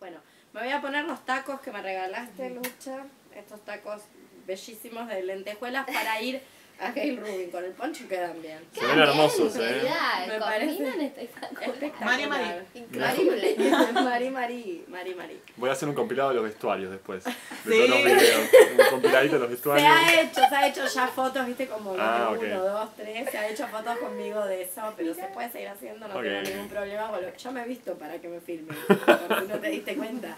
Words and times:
Bueno, 0.00 0.18
me 0.54 0.62
voy 0.62 0.70
a 0.70 0.80
poner 0.80 1.04
los 1.04 1.26
tacos 1.26 1.60
que 1.60 1.70
me 1.70 1.82
regalaste, 1.82 2.48
Lucha. 2.48 3.04
Estos 3.36 3.62
tacos 3.66 4.02
bellísimos 4.46 5.06
de 5.08 5.22
lentejuelas 5.22 5.84
para 5.84 6.22
ir 6.22 6.42
a 6.80 6.92
Gail 6.92 7.16
Rubin. 7.18 7.50
Con 7.50 7.64
el 7.64 7.72
poncho 7.72 8.08
quedan 8.08 8.40
bien. 8.42 8.58
Se 8.72 8.86
ven 8.86 8.98
hermosos, 8.98 9.54
¿eh? 9.56 9.82
Me 10.28 10.38
parece 10.38 11.12
espectacular. 11.18 11.92
Mari, 12.04 12.26
Mari. 12.26 12.44
Increíble. 12.74 13.56
Mari, 13.92 14.30
Mari, 14.30 14.84
Mari, 14.88 15.14
Mari. 15.14 15.40
Voy 15.56 15.68
a 15.68 15.72
hacer 15.72 15.88
un 15.88 15.94
compilado 15.94 16.30
de 16.30 16.34
los 16.36 16.44
vestuarios 16.44 16.90
después. 16.90 17.24
De 17.24 17.30
Sí. 17.32 17.34
todos 17.86 17.88
los 17.90 18.04
videos. 18.04 18.50
Un 18.78 18.90
compiladito 18.90 19.34
de 19.34 19.38
los 19.40 19.48
Se 19.48 19.54
vestuarios. 19.54 19.88
ha 19.90 20.20
hecho, 20.22 20.40
se 20.48 20.56
ha 20.56 20.68
hecho 20.68 20.86
ya 20.86 21.06
fotos, 21.08 21.46
viste, 21.46 21.66
como 21.66 21.94
Ah, 21.98 22.30
uno, 22.38 22.62
dos, 22.64 22.96
tres, 22.96 23.30
se 23.30 23.38
ha 23.38 23.48
hecho 23.48 23.66
fotos 23.68 23.98
conmigo 23.98 24.44
de 24.46 24.62
eso, 24.62 24.92
pero 24.96 25.14
se 25.14 25.24
puede 25.24 25.50
seguir 25.50 25.68
haciendo, 25.68 26.08
no 26.08 26.20
tengo 26.20 26.40
ningún 26.42 26.68
problema. 26.68 27.08
Bueno, 27.10 27.28
yo 27.36 27.52
me 27.52 27.62
he 27.62 27.66
visto 27.66 27.94
para 27.94 28.18
que 28.18 28.28
me 28.28 28.40
filmen, 28.40 28.76
por 29.28 29.40
si 29.40 29.46
no 29.46 29.58
te 29.58 29.68
diste 29.68 29.96
cuenta. 29.96 30.36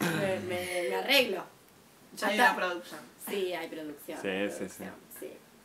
Me, 0.00 0.38
me, 0.40 0.88
me 0.90 0.94
arreglo. 0.96 1.44
Ya 2.16 2.28
hay 2.28 2.34
una 2.38 2.56
producción. 2.56 3.00
Sí, 3.28 3.52
hay 3.54 3.68
producción. 3.68 4.18
Sí, 4.20 4.28
hay 4.28 4.50
sí, 4.50 4.68
sí. 4.68 4.84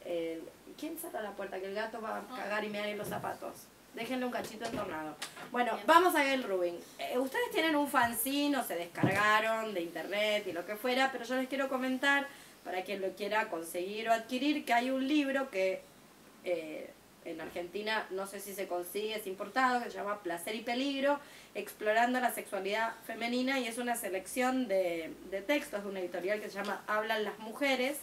Eh, 0.10 0.42
¿Quién 0.80 0.98
cerra 0.98 1.22
la 1.22 1.32
puerta? 1.32 1.60
Que 1.60 1.66
el 1.66 1.76
gato 1.76 2.02
va 2.02 2.18
a 2.18 2.28
cagar 2.28 2.64
y 2.64 2.70
me 2.70 2.90
en 2.90 2.98
los 2.98 3.10
zapatos. 3.10 3.68
Déjenle 3.94 4.26
un 4.26 4.32
cachito 4.32 4.64
entornado. 4.66 5.16
Bueno, 5.52 5.78
vamos 5.86 6.16
a 6.16 6.24
Gail 6.24 6.44
Rubin. 6.44 6.76
Eh, 6.98 7.18
ustedes 7.18 7.52
tienen 7.52 7.76
un 7.76 7.90
fanzine 7.90 8.56
o 8.58 8.64
se 8.64 8.76
descargaron 8.76 9.74
de 9.74 9.82
internet 9.82 10.46
y 10.48 10.54
lo 10.54 10.66
que 10.66 10.76
fuera, 10.76 11.12
pero 11.12 11.26
yo 11.26 11.36
les 11.36 11.50
quiero 11.50 11.68
comentar, 11.68 12.28
para 12.64 12.84
quien 12.84 13.02
lo 13.02 13.10
quiera 13.16 13.50
conseguir 13.50 14.08
o 14.08 14.14
adquirir, 14.14 14.64
que 14.64 14.74
hay 14.74 14.92
un 14.92 15.06
libro 15.08 15.50
que 15.50 15.82
eh, 16.46 16.92
en 17.26 17.42
Argentina 17.42 18.06
no 18.12 18.28
sé 18.28 18.40
si 18.40 18.54
se 18.54 18.68
consigue, 18.68 19.16
es 19.16 19.28
importado, 19.28 19.84
que 19.84 19.90
se 19.90 19.98
llama 19.98 20.22
Placer 20.22 20.56
y 20.56 20.62
Peligro, 20.62 21.20
explorando 21.56 22.22
la 22.22 22.32
sexualidad 22.32 22.94
femenina 23.06 23.60
y 23.60 23.68
es 23.68 23.78
una 23.78 23.96
selección 23.96 24.68
de, 24.68 25.14
de 25.32 25.42
textos 25.42 25.84
de 25.84 25.90
una 25.90 26.00
editorial 26.00 26.40
que 26.40 26.50
se 26.50 26.56
llama 26.56 26.84
Hablan 26.88 27.24
las 27.24 27.40
Mujeres. 27.40 27.98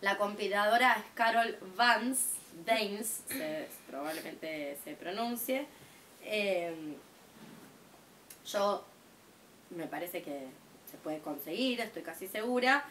La 0.00 0.16
compiladora 0.16 0.92
es 0.94 1.04
Carol 1.14 1.58
Vance, 1.76 2.36
Danes, 2.64 3.22
se- 3.28 3.68
probablemente 3.88 4.76
se 4.84 4.94
pronuncie. 4.94 5.66
Eh, 6.24 6.94
yo 8.46 8.84
me 9.70 9.86
parece 9.86 10.22
que 10.22 10.46
se 10.90 10.96
puede 10.98 11.18
conseguir, 11.18 11.80
estoy 11.80 12.02
casi 12.02 12.28
segura. 12.28 12.84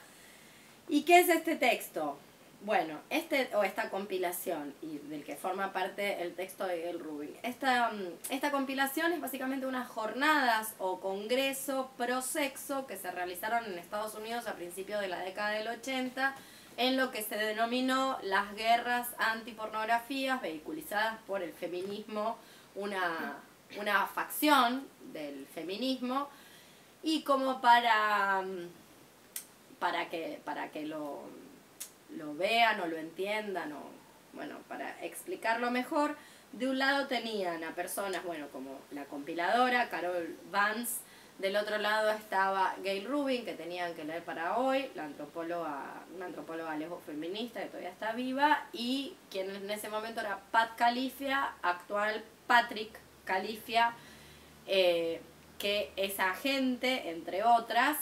¿Y 0.87 1.03
qué 1.03 1.19
es 1.19 1.29
este 1.29 1.55
texto? 1.55 2.17
Bueno, 2.61 2.99
este 3.11 3.55
o 3.55 3.63
esta 3.63 3.89
compilación 3.91 4.73
y 4.81 4.97
del 4.97 5.23
que 5.23 5.35
forma 5.35 5.71
parte 5.73 6.21
el 6.23 6.33
texto 6.33 6.65
de 6.65 6.81
Gail 6.81 6.99
Rubin. 6.99 7.35
Esta, 7.43 7.91
mm, 7.91 8.31
esta 8.31 8.51
compilación 8.51 9.13
es 9.13 9.21
básicamente 9.21 9.65
unas 9.67 9.87
jornadas 9.87 10.73
o 10.79 10.99
congreso 10.99 11.91
pro 11.97 12.21
sexo 12.21 12.87
que 12.87 12.97
se 12.97 13.11
realizaron 13.11 13.65
en 13.65 13.77
Estados 13.77 14.15
Unidos 14.15 14.47
a 14.47 14.55
principios 14.55 15.01
de 15.01 15.07
la 15.07 15.19
década 15.19 15.51
del 15.51 15.67
80 15.67 16.35
en 16.77 16.95
lo 16.95 17.11
que 17.11 17.23
se 17.23 17.35
denominó 17.35 18.17
las 18.21 18.55
guerras 18.55 19.07
antipornografías 19.17 20.39
vehiculizadas 20.41 21.19
por 21.25 21.41
el 21.41 21.51
feminismo, 21.51 22.37
una, 22.75 23.37
una 23.79 24.05
facción 24.05 24.87
del 25.11 25.47
feminismo. 25.47 26.29
Y 27.03 27.23
como 27.23 27.61
para 27.61 28.43
para 29.79 30.09
que 30.09 30.41
para 30.43 30.71
que 30.71 30.85
lo, 30.85 31.21
lo 32.15 32.35
vean 32.35 32.79
o 32.81 32.87
lo 32.87 32.97
entiendan 32.97 33.73
o 33.73 33.81
bueno 34.33 34.57
para 34.67 35.03
explicarlo 35.03 35.71
mejor 35.71 36.15
de 36.51 36.67
un 36.67 36.79
lado 36.79 37.07
tenían 37.07 37.63
a 37.63 37.75
personas 37.75 38.23
bueno 38.23 38.47
como 38.49 38.79
la 38.91 39.05
compiladora 39.05 39.89
Carol 39.89 40.35
Vance 40.51 41.01
del 41.39 41.55
otro 41.55 41.77
lado 41.77 42.09
estaba 42.11 42.75
Gail 42.83 43.05
Rubin 43.05 43.45
que 43.45 43.53
tenían 43.53 43.93
que 43.93 44.03
leer 44.03 44.23
para 44.23 44.57
hoy 44.57 44.89
la 44.95 45.03
antropóloga 45.03 46.03
una 46.15 46.25
antropóloga 46.25 46.75
lejos 46.75 47.03
feminista 47.05 47.61
que 47.61 47.67
todavía 47.67 47.89
está 47.89 48.13
viva 48.13 48.65
y 48.73 49.15
quien 49.29 49.55
en 49.55 49.69
ese 49.69 49.89
momento 49.89 50.21
era 50.21 50.39
Pat 50.51 50.75
Califia 50.75 51.53
actual 51.61 52.23
Patrick 52.47 52.97
Califia 53.25 53.93
eh, 54.65 55.21
que 55.57 55.91
esa 55.95 56.33
gente, 56.35 57.09
entre 57.09 57.43
otras, 57.43 57.97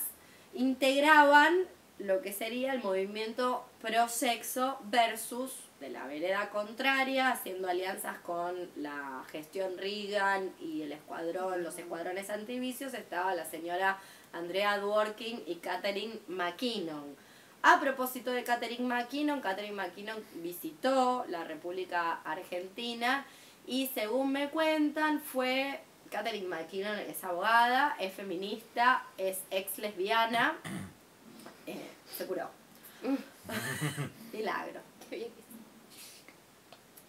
integraban 0.54 1.56
lo 2.00 2.22
que 2.22 2.34
sería 2.34 2.74
el 2.74 2.82
movimiento 2.82 3.66
pro-sexo 3.82 4.78
versus 4.86 5.54
de 5.80 5.90
la 5.90 6.06
vereda 6.08 6.50
contraria, 6.50 7.32
haciendo 7.32 7.68
alianzas 7.68 8.18
con 8.20 8.70
la 8.78 9.24
gestión 9.32 9.78
Reagan 9.78 10.54
y 10.60 10.82
el 10.84 10.92
escuadrón, 10.92 11.64
los 11.64 11.78
escuadrones 11.78 12.30
antivicios, 12.30 12.94
estaba 12.94 13.36
la 13.36 13.46
señora 13.46 14.00
Andrea 14.32 14.78
Dworkin 14.80 15.44
y 15.46 15.56
Catherine 15.56 16.20
McKinnon. 16.28 17.16
A 17.62 17.80
propósito 17.80 18.32
de 18.32 18.44
Catherine 18.44 18.86
McKinnon, 18.86 19.42
Catherine 19.42 19.76
McKinnon 19.76 20.24
visitó 20.36 21.26
la 21.30 21.44
República 21.44 22.22
Argentina 22.24 23.26
y 23.66 23.88
según 23.94 24.32
me 24.32 24.50
cuentan 24.50 25.20
fue 25.20 25.82
Catherine 26.12 26.48
McKinnon 26.48 27.00
es 27.00 27.24
abogada, 27.24 27.96
es 28.00 28.14
feminista, 28.14 29.04
es 29.18 29.40
ex 29.50 29.78
lesbiana, 29.80 30.56
eh, 31.68 31.90
se 32.16 32.26
curó. 32.26 32.50
Milagro. 34.34 34.95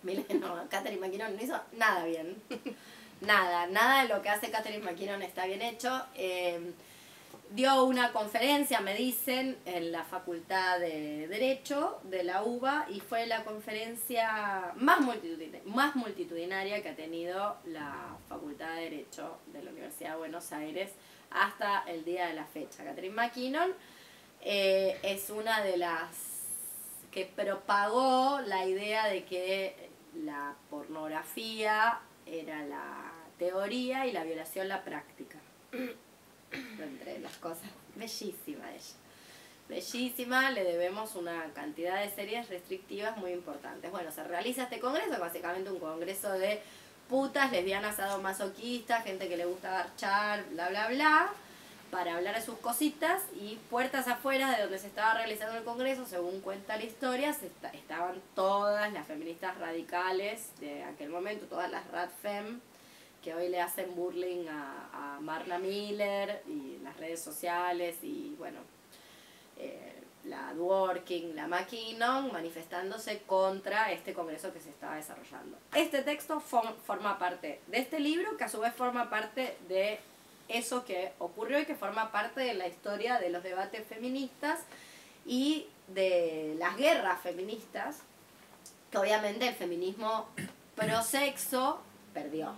No, 0.41 0.69
Catherine 0.69 1.01
McKinnon 1.01 1.37
no 1.37 1.43
hizo 1.43 1.61
nada 1.73 2.05
bien. 2.05 2.37
nada, 3.21 3.67
nada 3.67 4.03
de 4.03 4.09
lo 4.09 4.23
que 4.23 4.29
hace 4.29 4.51
Catherine 4.51 4.85
McKinnon 4.85 5.23
está 5.23 5.47
bien 5.47 5.63
hecho. 5.63 6.05
Eh, 6.15 6.73
dio 7.51 7.85
una 7.85 8.13
conferencia, 8.13 8.81
me 8.81 8.95
dicen, 8.95 9.57
en 9.65 9.93
la 9.93 10.05
Facultad 10.05 10.81
de 10.81 11.29
Derecho 11.29 12.01
de 12.05 12.25
la 12.25 12.43
UBA 12.43 12.87
y 12.91 13.01
fue 13.01 13.27
la 13.27 13.45
conferencia 13.45 14.73
más 14.77 15.01
multitudinaria, 15.01 15.63
más 15.67 15.95
multitudinaria 15.97 16.83
que 16.83 16.89
ha 16.91 16.97
tenido 16.97 17.57
la 17.67 18.17
Facultad 18.29 18.75
de 18.75 18.83
Derecho 18.83 19.39
de 19.53 19.63
la 19.63 19.71
Universidad 19.71 20.13
de 20.13 20.17
Buenos 20.17 20.53
Aires 20.53 20.91
hasta 21.31 21.85
el 21.87 22.05
día 22.05 22.27
de 22.27 22.35
la 22.35 22.45
fecha. 22.45 22.85
Catherine 22.85 23.15
McKinnon 23.15 23.73
eh, 24.43 24.99
es 25.03 25.31
una 25.31 25.63
de 25.63 25.77
las 25.77 26.37
que 27.11 27.25
propagó 27.25 28.41
la 28.41 28.67
idea 28.67 29.07
de 29.07 29.25
que 29.25 29.86
la 30.25 30.55
pornografía 30.71 32.01
era 32.27 32.65
la 32.65 33.13
teoría 33.39 34.07
y 34.07 34.13
la 34.13 34.25
violación 34.25 34.69
la 34.69 34.83
práctica 34.83 35.39
entre 36.53 37.19
las 37.21 37.37
cosas. 37.39 37.71
Bellísima 37.95 38.73
ella. 38.73 38.95
Bellísima, 39.69 40.51
le 40.53 40.63
debemos 40.63 41.17
una 41.17 41.53
cantidad 41.53 42.01
de 42.01 42.11
series 42.11 42.49
restrictivas 42.49 43.17
muy 43.17 43.33
importantes. 43.33 43.91
Bueno, 43.91 44.13
se 44.13 44.23
realiza 44.23 44.65
este 44.65 44.79
congreso, 44.79 45.19
básicamente 45.19 45.71
un 45.71 45.81
congreso 45.81 46.33
de 46.33 46.61
putas, 47.09 47.51
lesbianas, 47.51 47.97
sadomasoquistas, 47.97 49.05
gente 49.05 49.29
que 49.29 49.37
le 49.37 49.45
gusta 49.45 49.71
garchar, 49.71 50.45
bla, 50.51 50.69
bla, 50.69 50.89
bla, 50.89 51.31
para 51.91 52.17
hablar 52.17 52.35
de 52.35 52.43
sus 52.43 52.59
cositas 52.59 53.23
y 53.35 53.57
puertas 53.71 54.09
afuera 54.09 54.51
de 54.57 54.63
donde 54.63 54.79
se 54.79 54.87
estaba 54.89 55.15
realizando 55.15 55.57
el 55.59 55.65
congreso, 55.65 56.05
según 56.07 56.41
cuenta 56.41 56.77
la 56.77 56.85
historia, 56.85 57.33
se 57.33 57.47
esta- 57.47 57.69
estaban 57.71 58.21
todas 58.35 58.93
las 58.93 59.07
feministas 59.07 59.57
radicales 59.59 60.51
de 60.61 60.83
aquel 60.85 61.09
momento, 61.11 61.47
todas 61.47 61.71
las 61.71 61.87
radfem, 61.91 62.61
que 63.23 63.35
hoy 63.35 63.49
le 63.49 63.61
hacen 63.61 63.95
burling 63.97 64.47
a, 64.49 65.17
a 65.17 65.21
Marla 65.21 65.59
Miller 65.59 66.43
y 66.47 66.79
las 66.83 66.97
redes 66.99 67.21
sociales 67.23 67.97
y 68.03 68.35
bueno, 68.39 68.61
eh, 69.59 69.93
la 70.25 70.53
Dworkin, 70.55 71.35
la 71.37 71.47
McKinnon, 71.47 72.33
manifestándose 72.33 73.23
contra 73.27 73.93
este 73.93 74.13
congreso 74.13 74.53
que 74.53 74.61
se 74.61 74.71
estaba 74.71 74.97
desarrollando. 74.97 75.57
Este 75.75 76.03
texto 76.03 76.41
fo- 76.41 76.75
forma 76.85 77.19
parte 77.19 77.61
de 77.69 77.79
este 77.79 78.01
libro, 78.01 78.37
que 78.37 78.45
a 78.45 78.49
su 78.49 78.59
vez 78.61 78.75
forma 78.75 79.09
parte 79.09 79.57
de 79.69 80.01
eso 80.49 80.85
que 80.85 81.13
ocurrió 81.19 81.59
y 81.59 81.65
que 81.65 81.75
forma 81.75 82.13
parte 82.13 82.41
de 82.41 82.55
la 82.55 82.67
historia 82.69 83.19
de 83.19 83.31
los 83.31 83.43
debates 83.43 83.87
feministas 83.87 84.61
y 85.25 85.67
de 85.89 86.55
las 86.59 86.77
guerras 86.77 87.21
feministas, 87.21 88.03
que 88.91 88.99
obviamente 88.99 89.49
el 89.49 89.55
feminismo 89.55 90.29
pro 90.75 91.03
sexo 91.03 91.81
perdió 92.15 92.55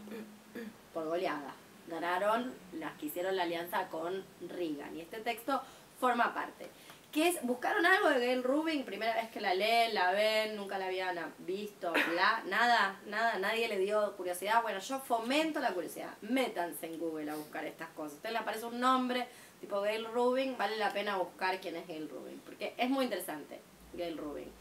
por 0.92 1.06
goleada. 1.06 1.54
Ganaron 1.88 2.54
las 2.74 2.92
que 2.98 3.06
hicieron 3.06 3.36
la 3.36 3.44
alianza 3.44 3.88
con 3.88 4.24
Reagan. 4.46 4.94
Y 4.94 5.00
este 5.00 5.20
texto 5.20 5.62
forma 5.98 6.34
parte. 6.34 6.68
¿Buscaron 7.42 7.84
algo 7.84 8.10
de 8.10 8.20
Gail 8.20 8.44
Rubin? 8.44 8.84
Primera 8.84 9.14
vez 9.14 9.28
que 9.30 9.40
la 9.40 9.52
leen, 9.52 9.92
la 9.92 10.12
ven, 10.12 10.54
nunca 10.56 10.78
la 10.78 10.86
habían 10.86 11.16
visto, 11.38 11.92
nada, 12.48 13.00
nada, 13.06 13.38
nadie 13.38 13.66
le 13.66 13.78
dio 13.78 14.16
curiosidad. 14.16 14.62
Bueno, 14.62 14.78
yo 14.78 15.00
fomento 15.00 15.58
la 15.58 15.74
curiosidad. 15.74 16.14
Métanse 16.22 16.86
en 16.86 16.98
Google 16.98 17.30
a 17.30 17.34
buscar 17.34 17.64
estas 17.64 17.88
cosas. 17.88 18.12
A 18.12 18.16
usted 18.16 18.30
le 18.30 18.38
aparece 18.38 18.66
un 18.66 18.78
nombre 18.78 19.26
tipo 19.60 19.80
Gail 19.80 20.06
Rubin, 20.06 20.56
vale 20.56 20.76
la 20.76 20.92
pena 20.92 21.16
buscar 21.16 21.60
quién 21.60 21.76
es 21.76 21.88
Gail 21.88 22.08
Rubin, 22.08 22.40
porque 22.44 22.74
es 22.76 22.88
muy 22.88 23.04
interesante 23.04 23.60
Gail 23.94 24.16
Rubin. 24.16 24.52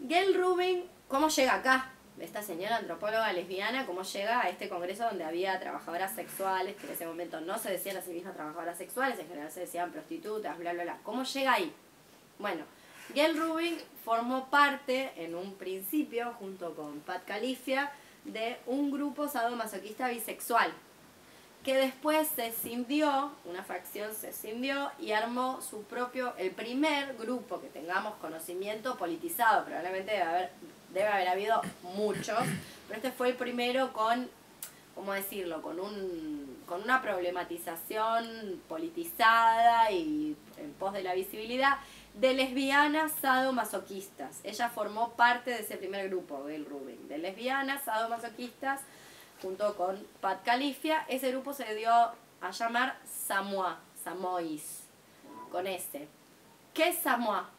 Gail 0.00 0.34
Rubin, 0.34 0.84
¿cómo 1.08 1.28
llega 1.28 1.54
acá? 1.54 1.92
Esta 2.20 2.42
señora 2.42 2.76
antropóloga 2.76 3.32
lesbiana, 3.32 3.86
cómo 3.86 4.02
llega 4.02 4.42
a 4.42 4.48
este 4.48 4.68
congreso 4.68 5.04
donde 5.04 5.24
había 5.24 5.58
trabajadoras 5.60 6.14
sexuales, 6.14 6.76
que 6.76 6.86
en 6.86 6.92
ese 6.92 7.06
momento 7.06 7.40
no 7.40 7.58
se 7.58 7.70
decían 7.70 7.96
a 7.96 8.02
sí 8.02 8.10
mismas 8.10 8.34
trabajadoras 8.34 8.78
sexuales, 8.78 9.18
en 9.18 9.28
general 9.28 9.50
se 9.50 9.60
decían 9.60 9.92
prostitutas, 9.92 10.58
bla, 10.58 10.72
bla, 10.72 10.82
bla. 10.82 10.98
¿Cómo 11.02 11.24
llega 11.24 11.52
ahí? 11.52 11.72
Bueno, 12.38 12.64
Gail 13.14 13.38
Rubin 13.38 13.78
formó 14.04 14.50
parte 14.50 15.12
en 15.16 15.34
un 15.34 15.54
principio, 15.54 16.34
junto 16.38 16.74
con 16.74 17.00
Pat 17.00 17.24
Califia, 17.24 17.90
de 18.24 18.58
un 18.66 18.90
grupo 18.90 19.28
sadomasoquista 19.28 20.08
bisexual, 20.08 20.72
que 21.64 21.74
después 21.74 22.28
se 22.28 22.52
cindió, 22.52 23.32
una 23.44 23.64
facción 23.64 24.14
se 24.14 24.32
cindió 24.32 24.90
y 24.98 25.12
armó 25.12 25.60
su 25.60 25.82
propio, 25.84 26.34
el 26.36 26.50
primer 26.50 27.16
grupo 27.16 27.60
que 27.60 27.68
tengamos 27.68 28.14
conocimiento 28.16 28.96
politizado, 28.96 29.64
probablemente 29.64 30.12
debe 30.12 30.22
haber, 30.22 30.50
debe 30.92 31.06
haber 31.08 31.28
habido 31.28 31.60
muchos, 31.94 32.38
pero 32.86 32.96
este 32.96 33.12
fue 33.12 33.28
el 33.30 33.34
primero 33.34 33.92
con, 33.92 34.28
¿cómo 34.94 35.12
decirlo?, 35.12 35.62
con, 35.62 35.80
un, 35.80 36.62
con 36.66 36.82
una 36.82 37.02
problematización 37.02 38.60
politizada 38.68 39.90
y 39.90 40.36
en 40.56 40.72
pos 40.74 40.92
de 40.92 41.02
la 41.02 41.14
visibilidad 41.14 41.78
de 42.14 42.34
lesbianas 42.34 43.12
sadomasoquistas. 43.20 44.40
Ella 44.42 44.68
formó 44.70 45.10
parte 45.12 45.50
de 45.50 45.60
ese 45.60 45.76
primer 45.76 46.08
grupo, 46.08 46.44
Gail 46.44 46.64
Rubin, 46.64 47.08
de 47.08 47.18
lesbianas 47.18 47.84
sadomasoquistas 47.84 48.80
junto 49.40 49.76
con 49.76 49.96
Pat 50.20 50.42
Califia. 50.44 51.04
Ese 51.08 51.30
grupo 51.30 51.52
se 51.52 51.74
dio 51.74 51.92
a 51.92 52.50
llamar 52.50 52.96
Samoa, 53.04 53.78
Samois, 54.02 54.80
con 55.50 55.66
S. 55.66 56.08
¿Qué 56.74 56.88
es 56.88 56.98
Samoa? 56.98 57.50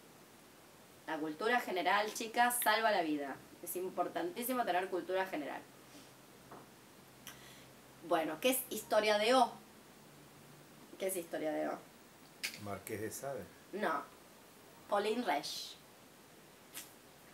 La 1.10 1.18
cultura 1.18 1.60
general, 1.60 2.14
chicas, 2.14 2.60
salva 2.64 2.92
la 2.92 3.02
vida. 3.02 3.36
Es 3.64 3.76
importantísimo 3.76 4.64
tener 4.64 4.90
cultura 4.90 5.26
general. 5.26 5.60
Bueno, 8.08 8.38
¿qué 8.40 8.52
es 8.52 8.60
historia 8.70 9.18
de 9.18 9.34
O? 9.34 9.52
¿Qué 11.00 11.08
es 11.08 11.16
historia 11.16 11.52
de 11.52 11.68
O? 11.68 11.80
Marqués 12.62 13.02
de 13.02 13.10
Sade. 13.10 13.44
No. 13.74 14.04
Pauline 14.88 15.26
Resch. 15.26 15.78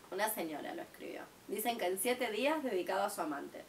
Una 0.09 0.33
señora 0.33 0.73
lo 0.73 0.81
escribió. 0.81 1.23
Dicen 1.49 1.77
que 1.77 1.87
en 1.87 1.99
siete 1.99 2.31
días 2.31 2.63
dedicado 2.63 3.03
a 3.03 3.09
su 3.09 3.19
amante 3.19 3.65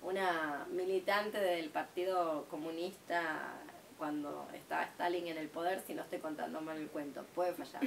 una 0.00 0.66
militante 0.70 1.38
del 1.38 1.68
Partido 1.68 2.46
Comunista 2.48 3.58
cuando 3.98 4.48
estaba 4.54 4.84
Stalin 4.84 5.26
en 5.26 5.36
el 5.36 5.50
poder, 5.50 5.82
si 5.86 5.92
no 5.92 6.00
estoy 6.00 6.20
contando 6.20 6.62
mal 6.62 6.78
el 6.78 6.88
cuento, 6.88 7.22
puede 7.34 7.52
fallar. 7.52 7.82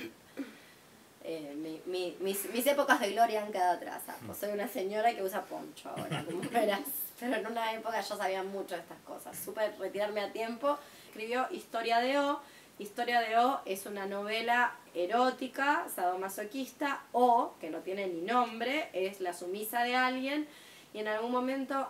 Eh, 1.25 1.55
mi, 1.55 1.81
mi, 1.85 2.17
mis, 2.19 2.51
mis, 2.51 2.67
épocas 2.67 2.99
de 2.99 3.11
gloria 3.11 3.43
han 3.43 3.51
quedado 3.51 3.77
atrás. 3.77 4.03
Pues 4.25 4.37
soy 4.37 4.49
una 4.51 4.67
señora 4.67 5.15
que 5.15 5.23
usa 5.23 5.41
poncho 5.43 5.89
ahora, 5.89 6.23
como 6.25 6.41
verás. 6.51 6.81
Pero 7.19 7.35
en 7.35 7.47
una 7.47 7.73
época 7.73 8.01
yo 8.01 8.17
sabía 8.17 8.43
mucho 8.43 8.75
de 8.75 8.81
estas 8.81 8.99
cosas. 8.99 9.37
Supe 9.37 9.69
retirarme 9.79 10.21
a 10.21 10.33
tiempo. 10.33 10.77
Escribió 11.07 11.47
Historia 11.51 11.99
de 11.99 12.19
O. 12.19 12.41
Historia 12.77 13.21
de 13.21 13.37
O 13.37 13.61
es 13.65 13.85
una 13.85 14.05
novela 14.05 14.75
erótica, 14.93 15.85
sadomasoquista, 15.95 17.03
O, 17.13 17.53
que 17.61 17.69
no 17.69 17.79
tiene 17.79 18.07
ni 18.07 18.21
nombre, 18.21 18.89
es 18.91 19.21
la 19.21 19.33
sumisa 19.33 19.83
de 19.83 19.95
alguien. 19.95 20.47
Y 20.93 20.99
en 20.99 21.07
algún 21.07 21.31
momento 21.31 21.87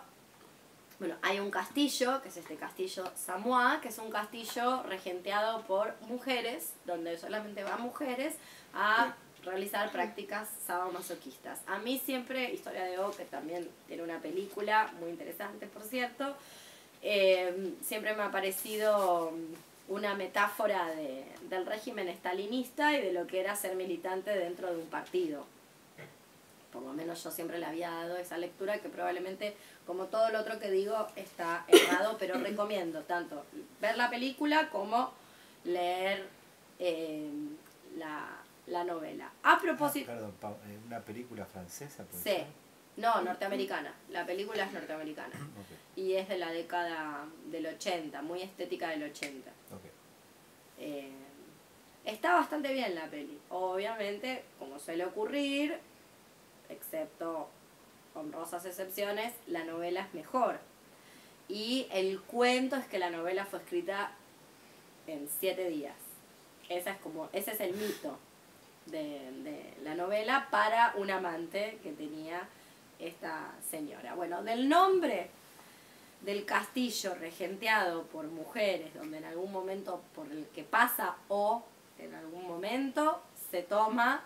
bueno, 1.00 1.16
hay 1.22 1.40
un 1.40 1.50
castillo, 1.50 2.22
que 2.22 2.28
es 2.28 2.36
este 2.36 2.54
castillo 2.56 3.04
Samoa, 3.16 3.80
que 3.82 3.88
es 3.88 3.98
un 3.98 4.10
castillo 4.10 4.82
regenteado 4.84 5.62
por 5.62 5.94
mujeres, 6.02 6.72
donde 6.86 7.18
solamente 7.18 7.64
van 7.64 7.82
mujeres 7.82 8.36
a 8.72 9.14
realizar 9.44 9.90
prácticas 9.90 10.48
sadomasoquistas. 10.66 11.60
A 11.66 11.78
mí 11.78 12.00
siempre, 12.04 12.52
Historia 12.52 12.84
de 12.84 12.98
O, 12.98 13.10
que 13.10 13.24
también 13.24 13.68
tiene 13.86 14.02
una 14.02 14.20
película 14.20 14.92
muy 15.00 15.10
interesante, 15.10 15.66
por 15.66 15.82
cierto, 15.82 16.34
eh, 17.02 17.74
siempre 17.82 18.14
me 18.14 18.22
ha 18.22 18.30
parecido 18.30 19.32
una 19.88 20.14
metáfora 20.14 20.86
de, 20.86 21.24
del 21.50 21.66
régimen 21.66 22.08
estalinista 22.08 22.96
y 22.96 23.02
de 23.02 23.12
lo 23.12 23.26
que 23.26 23.40
era 23.40 23.54
ser 23.54 23.76
militante 23.76 24.30
dentro 24.30 24.70
de 24.72 24.80
un 24.80 24.86
partido. 24.86 25.44
Por 26.72 26.82
lo 26.82 26.92
menos 26.92 27.22
yo 27.22 27.30
siempre 27.30 27.58
le 27.58 27.66
había 27.66 27.90
dado 27.90 28.16
esa 28.16 28.38
lectura 28.38 28.78
que 28.78 28.88
probablemente 28.88 29.54
como 29.86 30.06
todo 30.06 30.30
lo 30.30 30.40
otro 30.40 30.58
que 30.58 30.70
digo 30.70 31.06
está 31.14 31.64
errado, 31.68 32.16
pero 32.18 32.38
recomiendo 32.38 33.02
tanto 33.02 33.44
ver 33.80 33.96
la 33.96 34.10
película 34.10 34.70
como 34.70 35.12
leer 35.64 36.26
eh, 36.78 37.30
la, 37.96 38.28
novela. 38.66 39.30
A 39.42 39.58
propósito... 39.60 40.10
Ah, 40.10 40.14
perdón, 40.14 40.34
eh, 40.66 40.78
¿una 40.86 41.00
película 41.00 41.44
francesa? 41.44 42.04
Sí, 42.10 42.44
no, 42.96 43.22
norteamericana. 43.22 43.94
La 44.10 44.24
película 44.24 44.64
es 44.64 44.72
norteamericana. 44.72 45.34
Y 45.96 46.14
es 46.14 46.28
de 46.28 46.38
la 46.38 46.50
década 46.50 47.26
del 47.46 47.66
80, 47.66 48.22
muy 48.22 48.42
estética 48.42 48.88
del 48.90 49.04
80. 49.04 49.50
Eh, 50.78 51.10
está 52.04 52.34
bastante 52.34 52.72
bien 52.72 52.94
la 52.94 53.06
peli. 53.06 53.38
Obviamente, 53.50 54.44
como 54.58 54.78
suele 54.78 55.04
ocurrir, 55.04 55.78
excepto 56.68 57.48
rosas 58.32 58.64
excepciones, 58.64 59.34
la 59.46 59.64
novela 59.64 60.00
es 60.00 60.14
mejor. 60.14 60.58
Y 61.48 61.86
el 61.90 62.20
cuento 62.22 62.76
es 62.76 62.86
que 62.86 62.98
la 62.98 63.10
novela 63.10 63.44
fue 63.44 63.58
escrita 63.58 64.12
en 65.06 65.28
siete 65.28 65.68
días. 65.68 65.96
Esa 66.68 66.92
es 66.92 66.98
como, 66.98 67.28
ese 67.32 67.52
es 67.52 67.60
el 67.60 67.74
mito 67.74 68.18
de, 68.86 69.74
la 69.82 69.94
novela 69.94 70.48
para 70.50 70.94
un 70.96 71.10
amante 71.10 71.78
que 71.82 71.92
tenía 71.92 72.48
esta 72.98 73.52
señora. 73.70 74.14
Bueno, 74.14 74.42
del 74.42 74.68
nombre 74.68 75.30
del 76.22 76.44
castillo 76.44 77.14
regenteado 77.14 78.04
por 78.04 78.26
mujeres, 78.26 78.94
donde 78.94 79.18
en 79.18 79.24
algún 79.24 79.52
momento 79.52 80.02
por 80.14 80.30
el 80.30 80.46
que 80.54 80.64
pasa 80.64 81.16
o 81.28 81.62
en 81.98 82.14
algún 82.14 82.46
momento 82.46 83.22
se 83.50 83.62
toma 83.62 84.24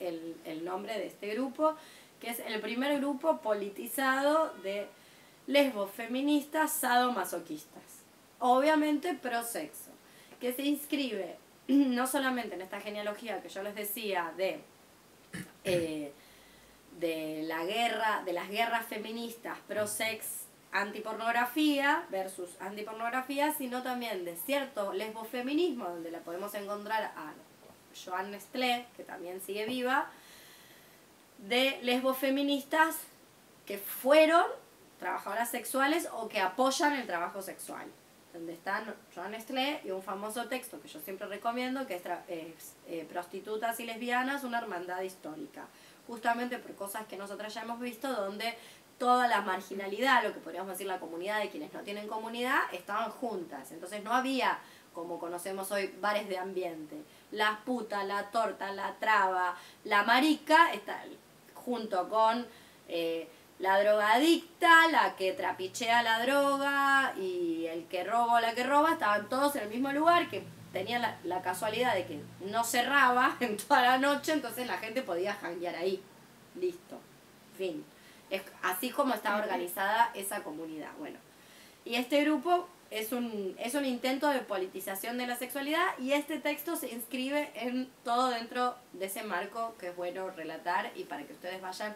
el, 0.00 0.36
el 0.44 0.64
nombre 0.64 0.98
de 0.98 1.06
este 1.06 1.34
grupo 1.34 1.74
que 2.20 2.30
es 2.30 2.40
el 2.40 2.60
primer 2.60 2.98
grupo 2.98 3.38
politizado 3.38 4.52
de 4.62 4.86
lesbos 5.46 5.90
feministas 5.90 6.72
sadomasoquistas, 6.72 7.82
obviamente 8.38 9.14
pro 9.14 9.42
sexo, 9.42 9.90
que 10.40 10.52
se 10.52 10.62
inscribe 10.62 11.36
no 11.96 12.06
solamente 12.06 12.54
en 12.54 12.62
esta 12.62 12.80
genealogía 12.80 13.42
que 13.42 13.48
yo 13.48 13.62
les 13.62 13.74
decía 13.74 14.32
de, 14.36 14.60
eh, 15.64 16.12
de 16.98 17.42
la 17.44 17.64
guerra, 17.64 18.22
de 18.24 18.32
las 18.32 18.48
guerras 18.48 18.86
feministas 18.86 19.58
pro 19.68 19.86
sex 19.86 20.46
antipornografía 20.72 22.06
versus 22.10 22.50
antipornografía, 22.60 23.52
sino 23.52 23.82
también 23.82 24.24
de 24.24 24.36
cierto 24.36 24.92
lesbofeminismo, 24.92 25.84
donde 25.84 26.10
la 26.10 26.20
podemos 26.20 26.54
encontrar 26.54 27.12
a 27.16 27.32
Joan 28.04 28.30
Nestlé, 28.30 28.86
que 28.96 29.04
también 29.04 29.40
sigue 29.40 29.66
viva, 29.66 30.10
de 31.38 31.78
lesbos 31.82 32.18
feministas 32.18 32.96
que 33.66 33.78
fueron 33.78 34.44
trabajadoras 34.98 35.50
sexuales 35.50 36.08
o 36.12 36.28
que 36.28 36.40
apoyan 36.40 36.94
el 36.94 37.06
trabajo 37.06 37.42
sexual. 37.42 37.86
Donde 38.32 38.52
están 38.52 38.94
Joan 39.14 39.32
Nestlé 39.32 39.80
y 39.84 39.90
un 39.90 40.02
famoso 40.02 40.46
texto 40.48 40.80
que 40.80 40.88
yo 40.88 41.00
siempre 41.00 41.26
recomiendo, 41.26 41.86
que 41.86 41.96
es, 41.96 42.74
eh, 42.86 43.06
Prostitutas 43.08 43.80
y 43.80 43.86
Lesbianas, 43.86 44.44
una 44.44 44.58
hermandad 44.58 45.00
histórica. 45.02 45.66
Justamente 46.06 46.58
por 46.58 46.74
cosas 46.74 47.06
que 47.06 47.16
nosotras 47.16 47.52
ya 47.54 47.62
hemos 47.62 47.80
visto, 47.80 48.12
donde 48.12 48.56
toda 48.98 49.28
la 49.28 49.40
marginalidad, 49.40 50.24
lo 50.24 50.34
que 50.34 50.40
podríamos 50.40 50.72
decir 50.72 50.86
la 50.86 50.98
comunidad 50.98 51.40
de 51.40 51.48
quienes 51.48 51.72
no 51.72 51.80
tienen 51.80 52.08
comunidad, 52.08 52.58
estaban 52.72 53.10
juntas. 53.10 53.70
Entonces 53.72 54.02
no 54.02 54.12
había, 54.12 54.58
como 54.92 55.18
conocemos 55.18 55.70
hoy, 55.70 55.94
bares 56.00 56.28
de 56.28 56.38
ambiente. 56.38 56.96
La 57.30 57.60
puta, 57.64 58.04
la 58.04 58.30
torta, 58.30 58.72
la 58.72 58.96
traba, 58.98 59.56
la 59.84 60.02
marica, 60.02 60.72
está, 60.72 61.02
junto 61.54 62.08
con 62.08 62.46
eh, 62.88 63.28
la 63.58 63.80
drogadicta, 63.80 64.88
la 64.88 65.16
que 65.16 65.32
trapichea 65.32 66.02
la 66.02 66.22
droga 66.22 67.14
y 67.18 67.66
el 67.66 67.86
que 67.86 68.04
roba 68.04 68.34
o 68.34 68.40
la 68.40 68.54
que 68.54 68.62
roba, 68.62 68.92
estaban 68.92 69.28
todos 69.28 69.56
en 69.56 69.64
el 69.64 69.70
mismo 69.70 69.92
lugar, 69.92 70.30
que 70.30 70.44
tenía 70.72 71.18
la, 71.24 71.42
casualidad 71.42 71.94
de 71.94 72.06
que 72.06 72.20
no 72.40 72.62
cerraba 72.64 73.36
en 73.40 73.56
toda 73.56 73.82
la 73.82 73.98
noche, 73.98 74.32
entonces 74.32 74.66
la 74.66 74.78
gente 74.78 75.02
podía 75.02 75.34
janguear 75.34 75.74
ahí. 75.74 76.02
Listo. 76.54 76.98
Fin. 77.56 77.84
Es 78.30 78.42
así 78.62 78.90
como 78.90 79.14
estaba 79.14 79.38
organizada 79.38 80.10
esa 80.14 80.42
comunidad. 80.42 80.90
Bueno. 80.98 81.18
Y 81.84 81.94
este 81.94 82.22
grupo 82.24 82.68
es 82.90 83.12
un, 83.12 83.56
es 83.58 83.74
un 83.74 83.84
intento 83.84 84.28
de 84.28 84.40
politización 84.40 85.18
de 85.18 85.26
la 85.26 85.36
sexualidad 85.36 85.86
y 85.98 86.12
este 86.12 86.38
texto 86.38 86.76
se 86.76 86.90
inscribe 86.92 87.50
en 87.54 87.90
todo 88.04 88.28
dentro 88.28 88.76
de 88.92 89.06
ese 89.06 89.22
marco 89.22 89.74
que 89.78 89.88
es 89.88 89.96
bueno 89.96 90.30
relatar 90.30 90.90
y 90.94 91.04
para 91.04 91.24
que 91.24 91.32
ustedes 91.32 91.60
vayan 91.60 91.94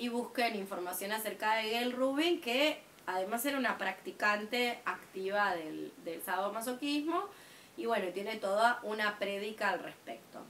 y 0.00 0.08
busquen 0.08 0.56
información 0.56 1.12
acerca 1.12 1.56
de 1.56 1.72
Gail 1.72 1.92
Rubin, 1.92 2.40
que 2.40 2.80
además 3.06 3.44
era 3.44 3.58
una 3.58 3.76
practicante 3.76 4.80
activa 4.86 5.54
del, 5.54 5.92
del 6.04 6.22
sadomasoquismo 6.22 7.28
y 7.76 7.84
bueno, 7.84 8.10
tiene 8.14 8.36
toda 8.36 8.80
una 8.82 9.18
prédica 9.18 9.68
al 9.68 9.80
respecto. 9.80 10.40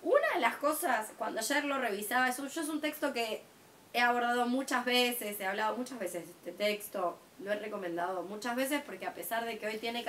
Una 0.00 0.26
de 0.34 0.40
las 0.40 0.56
cosas, 0.56 1.12
cuando 1.18 1.40
ayer 1.40 1.66
lo 1.66 1.78
revisaba, 1.78 2.30
es 2.30 2.38
un, 2.38 2.48
yo 2.48 2.62
es 2.62 2.68
un 2.70 2.80
texto 2.80 3.12
que 3.12 3.42
he 3.92 4.00
abordado 4.00 4.46
muchas 4.46 4.86
veces, 4.86 5.38
he 5.38 5.44
hablado 5.44 5.76
muchas 5.76 5.98
veces 5.98 6.24
de 6.24 6.32
este 6.32 6.52
texto, 6.52 7.18
lo 7.40 7.52
he 7.52 7.56
recomendado 7.56 8.22
muchas 8.22 8.56
veces 8.56 8.80
porque 8.80 9.04
a 9.04 9.12
pesar 9.12 9.44
de 9.44 9.58
que 9.58 9.66
hoy 9.66 9.76
tiene 9.76 10.02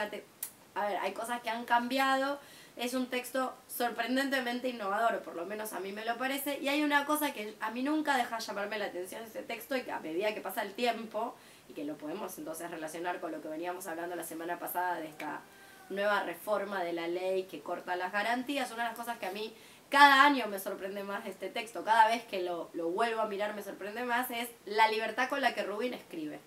a 0.75 0.85
ver, 0.85 0.97
hay 1.01 1.11
cosas 1.11 1.41
que 1.41 1.49
han 1.49 1.65
cambiado, 1.65 2.39
es 2.75 2.93
un 2.93 3.07
texto 3.07 3.53
sorprendentemente 3.67 4.67
innovador, 4.69 5.21
por 5.21 5.35
lo 5.35 5.45
menos 5.45 5.73
a 5.73 5.79
mí 5.79 5.91
me 5.91 6.05
lo 6.05 6.17
parece, 6.17 6.59
y 6.59 6.69
hay 6.69 6.83
una 6.83 7.05
cosa 7.05 7.33
que 7.33 7.55
a 7.59 7.71
mí 7.71 7.83
nunca 7.83 8.17
deja 8.17 8.39
llamarme 8.39 8.79
la 8.79 8.85
atención 8.85 9.21
de 9.21 9.27
este 9.27 9.43
texto 9.43 9.77
y 9.77 9.83
que 9.83 9.91
a 9.91 9.99
medida 9.99 10.33
que 10.33 10.41
pasa 10.41 10.63
el 10.63 10.73
tiempo, 10.73 11.35
y 11.69 11.73
que 11.73 11.85
lo 11.85 11.97
podemos 11.97 12.37
entonces 12.37 12.69
relacionar 12.71 13.19
con 13.19 13.31
lo 13.31 13.41
que 13.41 13.47
veníamos 13.47 13.87
hablando 13.87 14.15
la 14.15 14.23
semana 14.23 14.59
pasada 14.59 14.99
de 14.99 15.07
esta 15.07 15.41
nueva 15.89 16.23
reforma 16.23 16.83
de 16.83 16.93
la 16.93 17.07
ley 17.07 17.43
que 17.43 17.61
corta 17.61 17.95
las 17.95 18.11
garantías, 18.11 18.71
una 18.71 18.83
de 18.83 18.89
las 18.89 18.97
cosas 18.97 19.17
que 19.17 19.27
a 19.27 19.31
mí 19.31 19.53
cada 19.89 20.25
año 20.25 20.47
me 20.47 20.57
sorprende 20.57 21.03
más 21.03 21.25
este 21.27 21.49
texto, 21.49 21.83
cada 21.83 22.07
vez 22.07 22.23
que 22.23 22.41
lo, 22.41 22.71
lo 22.73 22.89
vuelvo 22.89 23.21
a 23.21 23.27
mirar 23.27 23.53
me 23.53 23.61
sorprende 23.61 24.03
más, 24.03 24.31
es 24.31 24.49
la 24.65 24.89
libertad 24.89 25.29
con 25.29 25.41
la 25.41 25.53
que 25.53 25.63
Rubin 25.63 25.93
escribe. 25.93 26.39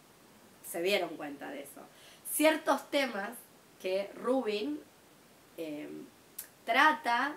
Se 0.68 0.83
dieron 0.83 1.11
cuenta 1.11 1.49
de 1.50 1.62
eso. 1.62 1.80
Ciertos 2.28 2.90
temas 2.90 3.30
que 3.80 4.11
Rubin 4.16 4.80
eh, 5.56 5.88
trata, 6.67 7.33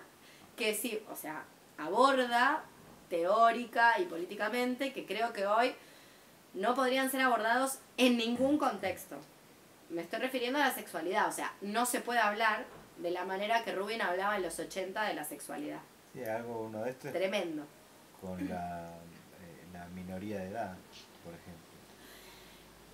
que 0.56 0.74
sí, 0.74 1.02
o 1.10 1.16
sea, 1.16 1.44
aborda 1.78 2.62
teórica 3.08 3.98
y 3.98 4.04
políticamente, 4.04 4.92
que 4.92 5.06
creo 5.06 5.32
que 5.32 5.46
hoy 5.46 5.74
no 6.52 6.74
podrían 6.74 7.10
ser 7.10 7.22
abordados 7.22 7.78
en 7.96 8.18
ningún 8.18 8.58
contexto. 8.58 9.16
Me 9.88 10.02
estoy 10.02 10.20
refiriendo 10.20 10.58
a 10.58 10.66
la 10.68 10.74
sexualidad, 10.74 11.28
o 11.28 11.32
sea, 11.32 11.52
no 11.62 11.86
se 11.86 12.00
puede 12.00 12.20
hablar 12.20 12.64
de 12.98 13.10
la 13.10 13.24
manera 13.24 13.64
que 13.64 13.74
Rubin 13.74 14.02
hablaba 14.02 14.36
en 14.36 14.42
los 14.42 14.58
80 14.58 15.02
de 15.04 15.14
la 15.14 15.24
sexualidad. 15.24 15.80
Sí, 16.12 16.22
algo 16.24 16.62
uno 16.62 16.82
de 16.82 16.90
estos 16.90 17.12
Tremendo. 17.12 17.64
con 18.20 18.46
la, 18.48 18.88
eh, 18.90 19.64
la 19.72 19.86
minoría 19.86 20.38
de 20.38 20.48
edad, 20.50 20.74
por 21.24 21.32
ejemplo. 21.32 21.60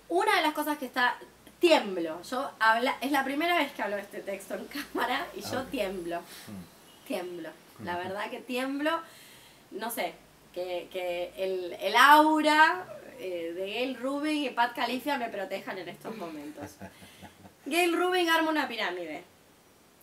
Una 0.09 0.37
de 0.37 0.41
las 0.43 0.53
cosas 0.53 0.77
que 0.77 0.85
está 0.85 1.17
tiemblo. 1.59 2.21
Yo 2.23 2.51
habla, 2.59 2.97
es 3.01 3.11
la 3.11 3.23
primera 3.23 3.57
vez 3.57 3.71
que 3.71 3.81
hablo 3.81 3.95
de 3.95 4.01
este 4.03 4.21
texto 4.21 4.55
en 4.55 4.65
cámara 4.65 5.27
y 5.35 5.41
yo 5.41 5.59
Ah, 5.59 5.65
tiemblo. 5.69 6.19
Mm. 6.21 7.07
Tiemblo. 7.07 7.49
La 7.83 7.97
verdad 7.97 8.29
que 8.29 8.39
tiemblo. 8.39 8.99
No 9.71 9.89
sé, 9.91 10.13
que, 10.53 10.87
que 10.91 11.33
el, 11.37 11.73
el 11.79 11.95
aura 11.95 12.85
eh, 13.19 13.53
de 13.55 13.71
Gail 13.73 13.97
Rubin 13.97 14.43
y 14.43 14.49
Pat 14.49 14.73
Califia 14.75 15.17
me 15.17 15.29
protejan 15.29 15.77
en 15.77 15.89
estos 15.89 16.15
momentos. 16.15 16.75
Gail 17.65 17.97
Rubin 17.97 18.29
arma 18.29 18.49
una 18.51 18.67
pirámide. 18.67 19.23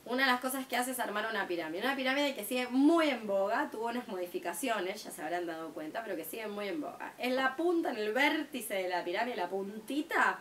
Una 0.07 0.27
de 0.27 0.33
las 0.33 0.41
cosas 0.41 0.67
que 0.67 0.77
hace 0.77 0.91
es 0.91 0.99
armar 1.01 1.27
una 1.31 1.49
pirámide. 1.49 1.83
Una 1.83 1.97
pirámide 1.97 2.35
que 2.35 2.45
sigue 2.45 2.69
muy 2.69 3.09
en 3.09 3.27
boga, 3.27 3.71
tuvo 3.73 3.87
unas 3.87 4.07
modificaciones, 4.07 5.03
ya 5.03 5.11
se 5.11 5.23
habrán 5.23 5.47
dado 5.47 5.71
cuenta, 5.71 6.05
pero 6.05 6.15
que 6.15 6.25
sigue 6.27 6.47
muy 6.47 6.69
en 6.69 6.83
boga. 6.83 7.15
En 7.17 7.37
la 7.37 7.57
punta, 7.57 7.91
en 7.91 7.97
el 7.97 8.13
vértice 8.13 8.75
de 8.75 8.89
la 8.91 9.03
pirámide, 9.03 9.35
la 9.37 9.49
puntita 9.49 10.41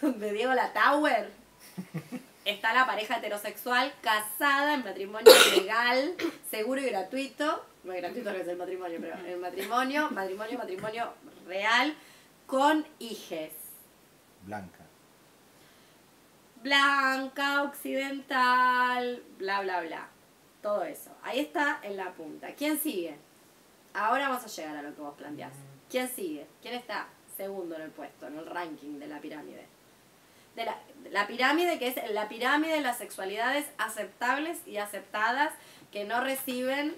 de 0.18 0.32
Diego 0.32 0.54
La 0.54 0.72
Tower, 0.72 1.30
está 2.46 2.72
la 2.72 2.86
pareja 2.86 3.18
heterosexual 3.18 3.92
casada 4.00 4.74
en 4.74 4.84
matrimonio 4.84 5.30
legal, 5.56 6.14
seguro 6.50 6.80
y 6.80 6.86
gratuito. 6.86 7.64
No 7.84 7.92
gratuito 7.92 8.32
no 8.32 8.38
es 8.38 8.48
el 8.48 8.56
matrimonio, 8.56 8.98
pero 9.00 9.16
el 9.26 9.38
matrimonio, 9.38 10.10
matrimonio, 10.10 10.58
matrimonio 10.58 11.12
real, 11.46 11.94
con 12.46 12.86
hijes. 12.98 13.52
Blanca. 14.46 14.84
blanca, 16.62 17.62
occidental, 17.62 19.22
bla, 19.38 19.60
bla, 19.60 19.82
bla. 19.82 20.08
Todo 20.62 20.84
eso. 20.84 21.10
Ahí 21.22 21.40
está 21.40 21.80
en 21.82 21.96
la 21.96 22.12
punta. 22.12 22.54
¿Quién 22.54 22.78
sigue? 22.78 23.16
Ahora 23.92 24.28
vamos 24.28 24.44
a 24.44 24.48
llegar 24.48 24.76
a 24.76 24.82
lo 24.82 24.94
que 24.94 25.00
vos 25.00 25.14
planteás. 25.14 25.52
¿Quién 25.90 26.08
sigue? 26.08 26.46
¿Quién 26.62 26.74
está 26.74 27.08
segundo 27.36 27.76
en 27.76 27.82
el 27.82 27.90
puesto, 27.90 28.26
en 28.26 28.38
el 28.38 28.46
ranking 28.46 28.98
de 28.98 29.06
la 29.08 29.20
pirámide? 29.20 29.66
De 30.56 30.64
la, 30.64 30.76
la 31.10 31.26
pirámide 31.26 31.78
que 31.78 31.88
es 31.88 32.12
la 32.12 32.28
pirámide 32.28 32.74
de 32.74 32.80
las 32.80 32.98
sexualidades 32.98 33.66
aceptables 33.78 34.58
y 34.66 34.78
aceptadas 34.78 35.52
que 35.92 36.04
no 36.04 36.20
reciben 36.20 36.94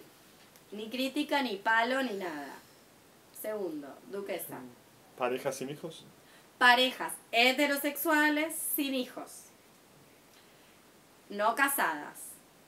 ni 0.71 0.89
crítica, 0.91 1.43
ni 1.43 1.57
palo, 1.57 2.03
ni 2.03 2.15
nada. 2.15 2.55
Segundo, 3.41 3.89
duquesa. 4.11 4.59
¿Parejas 5.17 5.57
sin 5.57 5.71
hijos? 5.71 6.07
parejas 6.63 7.13
heterosexuales 7.33 8.55
sin 8.77 8.95
hijos. 8.95 9.47
No 11.29 11.57
casadas, 11.57 12.21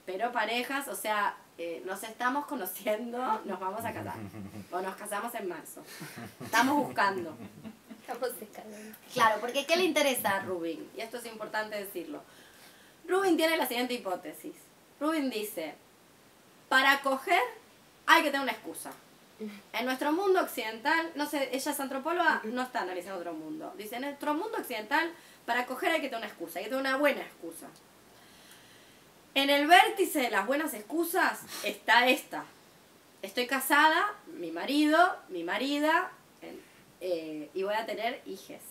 pero 0.05 0.33
parejas, 0.33 0.89
o 0.89 0.97
sea, 0.97 1.37
eh, 1.59 1.81
nos 1.87 2.03
estamos 2.03 2.47
conociendo, 2.47 3.19
nos 3.45 3.61
vamos 3.61 3.85
a 3.85 3.93
casar. 3.93 4.17
O 4.73 4.81
nos 4.81 4.97
casamos 4.97 5.33
en 5.37 5.49
marzo. 5.49 5.81
Estamos 6.43 6.77
buscando. 6.77 7.37
Estamos 8.07 8.31
escalando. 8.39 8.97
Claro, 9.15 9.41
porque 9.41 9.65
¿qué 9.65 9.77
le 9.77 9.85
interesa 9.85 10.37
a 10.37 10.41
Rubin? 10.41 10.91
Y 10.95 11.01
esto 11.01 11.17
es 11.17 11.25
importante 11.25 11.77
decirlo. 11.77 12.23
Rubin 13.09 13.39
tiene 13.39 13.57
la 13.57 13.67
siguiente 13.67 13.95
hipótesis. 13.95 14.55
Rubin 15.01 15.31
dice, 15.31 15.75
para 16.69 17.01
coger 17.01 17.41
hay 18.07 18.23
que 18.23 18.31
tener 18.31 18.43
una 18.43 18.53
excusa. 18.53 18.93
En 19.73 19.87
nuestro 19.87 20.13
mundo 20.13 20.41
occidental, 20.41 21.13
no 21.17 21.27
sé, 21.27 21.49
ella 21.53 21.73
es 21.73 21.81
antropóloga, 21.81 22.43
no 22.45 22.63
está 22.63 22.83
analizando 22.83 23.21
otro 23.21 23.33
mundo. 23.33 23.75
Dice, 23.77 23.97
en 23.97 24.03
nuestro 24.03 24.35
mundo 24.35 24.59
occidental, 24.59 25.11
para 25.47 25.67
coger 25.67 25.93
hay 25.93 26.01
que 26.01 26.09
tener 26.09 26.19
una 26.19 26.29
excusa, 26.29 26.59
hay 26.59 26.67
que 26.67 26.71
tener 26.71 26.85
una 26.85 26.97
buena 26.97 27.23
excusa. 27.23 27.67
En 29.35 29.51
el 29.51 29.67
vértice 29.67 30.21
de 30.21 30.31
las 30.31 30.47
buenas 30.47 30.75
excusas 30.75 31.41
está 31.65 32.07
esta. 32.07 32.45
Estoy 33.23 33.47
casada, 33.47 34.15
mi 34.39 34.53
marido, 34.53 35.17
mi 35.31 35.43
marida, 35.43 36.13
eh, 37.07 37.51
y 37.53 37.63
voy 37.65 37.75
a 37.75 37.85
tener 37.85 38.23
hijes. 38.25 38.63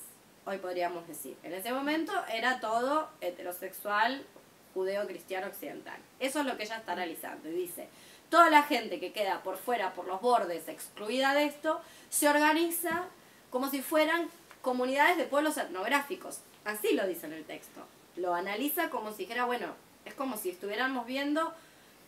Hoy 0.48 0.58
podríamos 0.58 1.08
decir. 1.08 1.38
En 1.44 1.54
ese 1.54 1.72
momento 1.72 2.12
era 2.34 2.60
todo 2.60 3.08
heterosexual, 3.22 4.26
judeo-cristiano 4.74 5.46
occidental. 5.46 6.00
Eso 6.20 6.40
es 6.40 6.48
lo 6.48 6.58
que 6.58 6.64
ella 6.64 6.78
está 6.78 6.94
analizando. 6.94 7.48
Y 7.48 7.52
dice, 7.52 7.88
toda 8.32 8.50
la 8.50 8.64
gente 8.64 9.00
que 9.00 9.14
queda 9.14 9.44
por 9.44 9.58
fuera, 9.58 9.94
por 9.94 10.08
los 10.08 10.20
bordes, 10.20 10.68
excluida 10.68 11.36
de 11.36 11.46
esto, 11.46 11.80
se 12.10 12.28
organiza 12.28 13.04
como 13.52 13.70
si 13.70 13.84
fueran 13.84 14.28
comunidades 14.64 15.18
de 15.18 15.26
pueblos 15.26 15.56
etnográficos. 15.58 16.40
Así 16.66 16.96
lo 16.96 17.06
dice 17.06 17.28
en 17.28 17.34
el 17.34 17.46
texto. 17.46 17.82
Lo 18.16 18.34
analiza 18.34 18.90
como 18.90 19.12
si 19.12 19.26
dijera, 19.26 19.46
bueno, 19.46 19.68
es 20.06 20.16
como 20.16 20.38
si 20.38 20.50
estuviéramos 20.50 21.06
viendo 21.06 21.54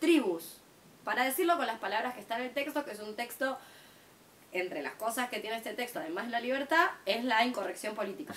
tribus. 0.00 0.58
Para 1.04 1.22
decirlo 1.22 1.56
con 1.56 1.68
las 1.68 1.78
palabras 1.78 2.14
que 2.14 2.20
están 2.20 2.40
en 2.40 2.48
el 2.48 2.52
texto, 2.52 2.84
que 2.84 2.90
es 2.90 2.98
un 2.98 3.14
texto, 3.14 3.58
entre 4.60 4.82
las 4.82 4.94
cosas 4.94 5.28
que 5.28 5.40
tiene 5.40 5.56
este 5.56 5.74
texto, 5.74 5.98
además 5.98 6.26
de 6.26 6.32
la 6.32 6.40
libertad, 6.40 6.88
es 7.04 7.24
la 7.24 7.44
incorrección 7.44 7.94
política. 7.94 8.34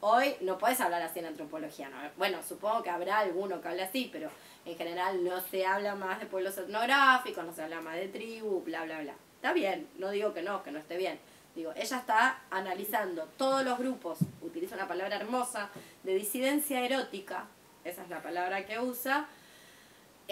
Hoy 0.00 0.34
no 0.40 0.56
puedes 0.56 0.80
hablar 0.80 1.02
así 1.02 1.18
en 1.18 1.26
antropología, 1.26 1.90
¿no? 1.90 1.96
Bueno, 2.16 2.42
supongo 2.42 2.82
que 2.82 2.90
habrá 2.90 3.18
alguno 3.18 3.60
que 3.60 3.68
hable 3.68 3.82
así, 3.82 4.08
pero 4.10 4.30
en 4.64 4.76
general 4.76 5.22
no 5.22 5.40
se 5.40 5.66
habla 5.66 5.94
más 5.94 6.20
de 6.20 6.26
pueblos 6.26 6.56
etnográficos, 6.56 7.44
no 7.44 7.52
se 7.52 7.62
habla 7.62 7.80
más 7.80 7.96
de 7.96 8.08
tribu, 8.08 8.62
bla, 8.62 8.84
bla, 8.84 9.00
bla. 9.00 9.14
Está 9.36 9.52
bien, 9.52 9.88
no 9.98 10.10
digo 10.10 10.32
que 10.32 10.42
no, 10.42 10.62
que 10.62 10.70
no 10.70 10.78
esté 10.78 10.96
bien. 10.96 11.18
Digo, 11.54 11.72
ella 11.76 11.98
está 11.98 12.40
analizando 12.50 13.24
todos 13.36 13.64
los 13.64 13.78
grupos, 13.78 14.18
utiliza 14.40 14.76
una 14.76 14.86
palabra 14.86 15.16
hermosa, 15.16 15.68
de 16.02 16.14
disidencia 16.14 16.80
erótica, 16.80 17.46
esa 17.84 18.02
es 18.02 18.08
la 18.08 18.22
palabra 18.22 18.64
que 18.64 18.78
usa, 18.78 19.28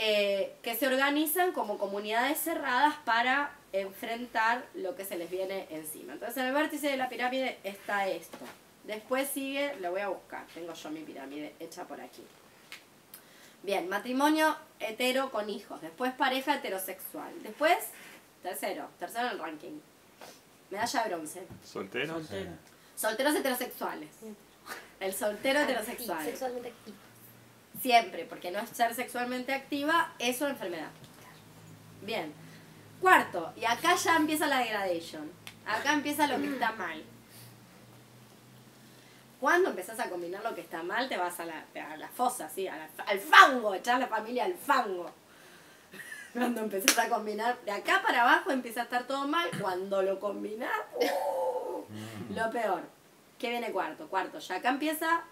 eh, 0.00 0.54
que 0.62 0.76
se 0.76 0.86
organizan 0.86 1.50
como 1.50 1.76
comunidades 1.76 2.38
cerradas 2.38 2.94
para 3.04 3.50
enfrentar 3.72 4.64
lo 4.74 4.94
que 4.94 5.04
se 5.04 5.16
les 5.16 5.28
viene 5.28 5.66
encima. 5.70 6.12
Entonces 6.12 6.36
en 6.36 6.46
el 6.46 6.54
vértice 6.54 6.88
de 6.88 6.96
la 6.96 7.08
pirámide 7.08 7.58
está 7.64 8.06
esto. 8.06 8.38
Después 8.84 9.28
sigue, 9.28 9.74
lo 9.80 9.90
voy 9.90 10.02
a 10.02 10.08
buscar, 10.08 10.46
tengo 10.54 10.72
yo 10.72 10.90
mi 10.90 11.00
pirámide 11.00 11.52
hecha 11.58 11.84
por 11.84 12.00
aquí. 12.00 12.22
Bien, 13.64 13.88
matrimonio 13.88 14.56
hetero 14.78 15.32
con 15.32 15.50
hijos, 15.50 15.80
después 15.80 16.12
pareja 16.12 16.54
heterosexual, 16.54 17.32
después 17.42 17.76
tercero, 18.40 18.88
tercero 19.00 19.26
en 19.26 19.32
el 19.32 19.38
ranking, 19.40 19.80
medalla 20.70 21.02
de 21.02 21.08
bronce, 21.08 21.42
¿Solteros? 21.64 22.22
solteros 22.94 23.34
heterosexuales, 23.34 24.10
el 25.00 25.12
soltero 25.12 25.58
heterosexual. 25.58 26.24
Sexualmente 26.24 26.68
activo. 26.68 27.07
Siempre, 27.82 28.24
porque 28.24 28.50
no 28.50 28.58
es 28.58 28.70
ser 28.70 28.94
sexualmente 28.94 29.52
activa, 29.54 30.12
es 30.18 30.40
una 30.40 30.50
enfermedad. 30.50 30.90
Bien. 32.02 32.32
Cuarto, 33.00 33.52
y 33.56 33.64
acá 33.64 33.94
ya 33.94 34.16
empieza 34.16 34.46
la 34.48 34.58
degradation. 34.58 35.30
Acá 35.66 35.92
empieza 35.92 36.26
lo 36.26 36.38
que 36.40 36.48
está 36.52 36.72
mal. 36.72 37.02
Cuando 39.40 39.70
empezás 39.70 40.00
a 40.00 40.10
combinar 40.10 40.42
lo 40.42 40.54
que 40.54 40.62
está 40.62 40.82
mal, 40.82 41.08
te 41.08 41.16
vas 41.16 41.38
a 41.38 41.44
la, 41.44 41.64
a 41.92 41.96
la 41.96 42.08
fosa, 42.08 42.48
¿sí? 42.48 42.66
A 42.66 42.76
la- 42.76 42.88
al 43.06 43.20
fango, 43.20 43.72
echar 43.74 44.00
la 44.00 44.08
familia 44.08 44.44
al 44.46 44.54
fango. 44.54 45.08
Cuando 46.32 46.60
empezás 46.62 46.98
a 46.98 47.08
combinar, 47.08 47.56
de 47.64 47.70
acá 47.70 48.02
para 48.04 48.22
abajo 48.22 48.50
empieza 48.50 48.80
a 48.80 48.84
estar 48.84 49.04
todo 49.06 49.28
mal. 49.28 49.48
Cuando 49.60 50.02
lo 50.02 50.18
combinás, 50.18 50.72
¡uh! 51.00 51.84
lo 52.34 52.50
peor. 52.50 52.82
¿Qué 53.38 53.50
viene 53.50 53.70
cuarto? 53.70 54.08
Cuarto, 54.08 54.40
ya 54.40 54.56
acá 54.56 54.70
empieza 54.70 55.22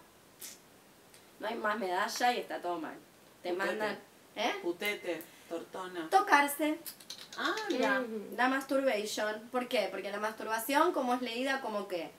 no 1.41 1.47
hay 1.47 1.55
más 1.57 1.79
medalla 1.79 2.33
y 2.33 2.39
está 2.41 2.61
todo 2.61 2.79
mal. 2.79 2.95
Te 3.43 3.53
Putete. 3.53 3.67
mandan. 3.71 3.99
¿Eh? 4.37 4.55
Putete. 4.63 5.23
Tortona. 5.49 6.09
Tocarse, 6.11 6.79
Ah, 7.39 7.55
mira. 7.71 8.01
Mm. 8.01 8.35
la 8.37 8.49
masturbation. 8.49 9.49
¿Por 9.53 9.69
qué? 9.69 9.89
Porque 9.91 10.11
la 10.11 10.19
masturbación, 10.19 10.93
como 10.93 11.15
es 11.15 11.23
leída 11.23 11.61
como 11.61 11.87
qué? 11.87 12.11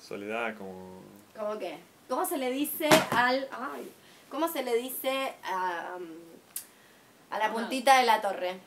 Soledad, 0.00 0.56
como. 0.56 1.02
¿Cómo 1.36 1.58
qué? 1.58 1.78
¿Cómo 2.08 2.24
se 2.24 2.38
le 2.38 2.50
dice 2.50 2.88
al... 3.10 3.46
Ay, 3.52 3.92
¿Cómo 4.30 4.48
se 4.48 4.62
le 4.62 4.74
dice 4.76 5.34
a, 5.44 5.96
um, 5.96 6.06
a 7.30 7.38
la 7.38 7.52
puntita 7.52 7.98
de 7.98 8.06
la 8.06 8.20
torre? 8.20 8.58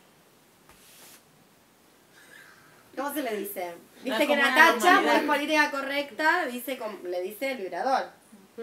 ¿Cómo 2.96 3.13
se 3.13 3.22
le 3.24 3.36
dice? 3.38 3.74
Viste 4.03 4.24
es 4.24 4.29
que 4.29 4.36
Natacha, 4.36 4.96
muy 5.01 5.05
normalidad. 5.05 5.25
política 5.25 5.72
correcta, 5.72 6.46
dice 6.46 6.77
com- 6.77 7.03
le 7.03 7.22
dice 7.22 7.51
el 7.53 7.58
vibrador. 7.60 8.10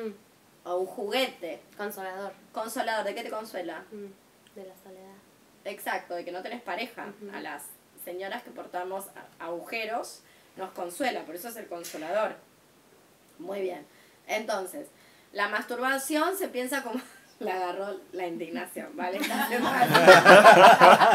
Mm. 0.05 0.15
O 0.65 0.77
un 0.77 0.87
juguete. 0.87 1.61
Consolador. 1.77 2.33
Consolador, 2.53 3.05
¿de 3.05 3.15
qué 3.15 3.23
te 3.23 3.31
consuela? 3.31 3.85
Mm. 3.91 4.07
De 4.55 4.65
la 4.67 4.75
soledad. 4.83 5.17
Exacto, 5.65 6.15
de 6.15 6.25
que 6.25 6.33
no 6.33 6.43
tenés 6.43 6.63
pareja. 6.63 7.13
A 7.33 7.41
las 7.41 7.65
señoras 8.05 8.43
que 8.43 8.51
portamos 8.51 9.07
agujeros 9.39 10.23
nos 10.57 10.71
consuela, 10.71 11.23
por 11.23 11.35
eso 11.35 11.49
es 11.49 11.57
el 11.57 11.67
consolador. 11.67 12.37
Muy 13.39 13.61
bien. 13.61 13.87
Entonces, 14.27 14.89
la 15.33 15.49
masturbación 15.49 16.37
se 16.37 16.49
piensa 16.49 16.83
como... 16.83 17.01
Le 17.41 17.53
agarró 17.53 18.01
la 18.11 18.27
indignación, 18.27 18.89
¿vale? 18.97 19.21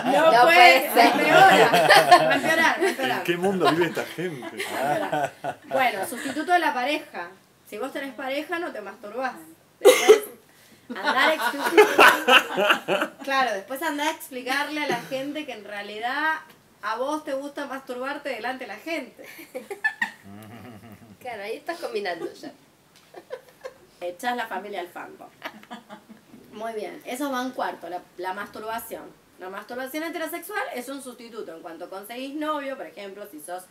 No, 0.05 0.31
No 0.31 0.41
puede, 0.43 0.89
puede 0.89 0.93
ser. 0.93 1.11
¿En 3.11 3.23
qué 3.23 3.35
mundo 3.35 3.69
vive 3.71 3.87
esta 3.87 4.05
gente? 4.05 4.63
Bueno, 5.67 6.07
sustituto 6.07 6.53
de 6.53 6.59
la 6.59 6.73
pareja. 6.73 7.29
Si 7.73 7.79
vos 7.79 7.91
tenés 7.91 8.13
pareja, 8.13 8.59
no 8.59 8.71
te 8.71 8.81
masturbás. 8.81 9.33
Después, 9.79 10.25
andar 10.89 11.31
a 11.31 11.33
explicar. 11.33 13.13
Claro, 13.23 13.53
después 13.55 13.81
andar 13.81 14.09
a 14.09 14.11
explicarle 14.11 14.83
a 14.83 14.87
la 14.87 15.01
gente 15.01 15.43
que 15.47 15.53
en 15.53 15.63
realidad 15.65 16.35
a 16.83 16.97
vos 16.97 17.23
te 17.23 17.33
gusta 17.33 17.65
masturbarte 17.65 18.29
delante 18.29 18.65
de 18.65 18.67
la 18.67 18.75
gente. 18.75 19.25
Claro, 21.19 21.41
ahí 21.41 21.55
estás 21.55 21.79
combinando 21.79 22.31
ya. 22.31 22.51
Echás 24.01 24.37
la 24.37 24.45
familia 24.45 24.81
al 24.81 24.89
fango. 24.89 25.27
Muy 26.51 26.73
bien, 26.73 27.01
eso 27.05 27.31
va 27.31 27.41
en 27.41 27.53
cuarto, 27.53 27.89
la, 27.89 28.03
la 28.17 28.35
masturbación. 28.35 29.05
La 29.39 29.49
masturbación 29.49 30.03
heterosexual 30.03 30.61
es 30.75 30.89
un 30.89 31.01
sustituto. 31.01 31.55
En 31.55 31.63
cuanto 31.63 31.89
conseguís 31.89 32.35
novio, 32.35 32.77
por 32.77 32.85
ejemplo, 32.85 33.27
si 33.31 33.39
sos 33.39 33.63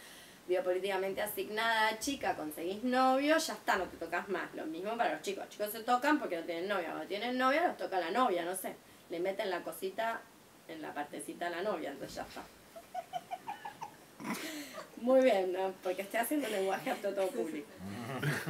biopolíticamente 0.49 1.23
asignada 1.23 1.99
chica, 1.99 2.37
conseguís 2.37 2.83
novio, 2.85 3.39
ya 3.39 3.53
está, 3.55 3.77
no 3.77 3.85
te 3.85 3.97
tocas 3.97 4.29
más. 4.29 4.53
Lo 4.55 4.67
mismo 4.67 4.97
para 4.97 5.15
los 5.15 5.23
chicos. 5.23 5.45
Los 5.45 5.53
chicos 5.53 5.71
se 5.71 5.81
tocan 5.81 6.19
porque 6.19 6.37
no 6.37 6.45
tienen 6.45 6.69
novia. 6.69 6.89
Cuando 6.89 7.07
tienen 7.07 7.39
novia, 7.39 7.67
los 7.69 7.77
toca 7.77 8.01
la 8.01 8.11
novia, 8.11 8.45
no 8.45 8.55
sé. 8.55 8.75
Le 9.11 9.21
meten 9.21 9.51
la 9.51 9.63
cosita 9.63 10.21
en 10.69 10.83
la 10.83 10.93
partecita 10.93 11.47
a 11.47 11.51
la 11.51 11.63
novia, 11.63 11.91
entonces 11.91 12.17
ya 12.17 12.23
está. 12.23 12.43
Muy 14.97 15.21
bien, 15.21 15.53
¿no? 15.53 15.73
porque 15.83 16.03
estoy 16.03 16.21
haciendo 16.21 16.49
lenguaje 16.49 16.91
apto 16.91 17.09
a 17.09 17.15
todo 17.15 17.27
público. 17.29 17.69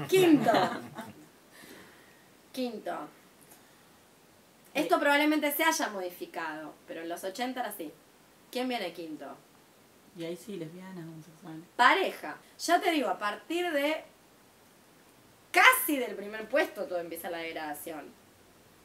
Quinto. 0.09 0.53
Quinto. 2.53 3.09
Esto 4.75 5.01
probablemente 5.01 5.51
se 5.53 5.65
haya 5.65 5.89
modificado, 5.89 6.75
pero 6.87 7.03
en 7.03 7.09
los 7.09 7.25
80 7.25 7.61
era 7.61 7.69
así. 7.71 7.91
¿Quién 8.51 8.69
viene 8.69 8.93
quinto? 8.93 9.35
Y 10.17 10.25
ahí 10.25 10.37
sí, 10.37 10.57
lesbianas, 10.57 11.05
homosexuales. 11.07 11.63
Pareja. 11.77 12.37
Ya 12.59 12.81
te 12.81 12.91
digo, 12.91 13.09
a 13.09 13.19
partir 13.19 13.71
de 13.73 14.05
casi 15.51 15.97
del 15.99 16.15
primer 16.15 16.49
puesto 16.49 16.85
todo 16.85 16.99
empieza 16.99 17.31
la 17.31 17.39
degradación. 17.39 18.13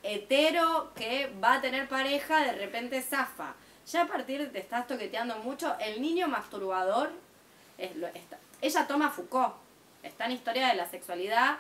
Hetero 0.04 0.94
que 0.96 1.32
va 1.44 1.56
a 1.56 1.62
tener 1.62 1.88
pareja, 1.90 2.44
de 2.44 2.54
repente 2.54 3.02
zafa. 3.02 3.56
Ya 3.92 4.04
a 4.04 4.08
partir 4.08 4.40
de 4.40 4.48
te 4.48 4.60
estás 4.60 4.88
toqueteando 4.88 5.38
mucho, 5.40 5.76
el 5.80 6.02
niño 6.02 6.28
masturbador, 6.28 7.12
es 7.78 7.96
lo- 7.96 8.08
está- 8.08 8.38
ella 8.62 8.88
toma 8.88 9.10
Foucault, 9.10 9.56
está 10.04 10.26
en 10.26 10.32
Historia 10.34 10.68
de 10.68 10.76
la 10.76 10.90
Sexualidad 10.90 11.58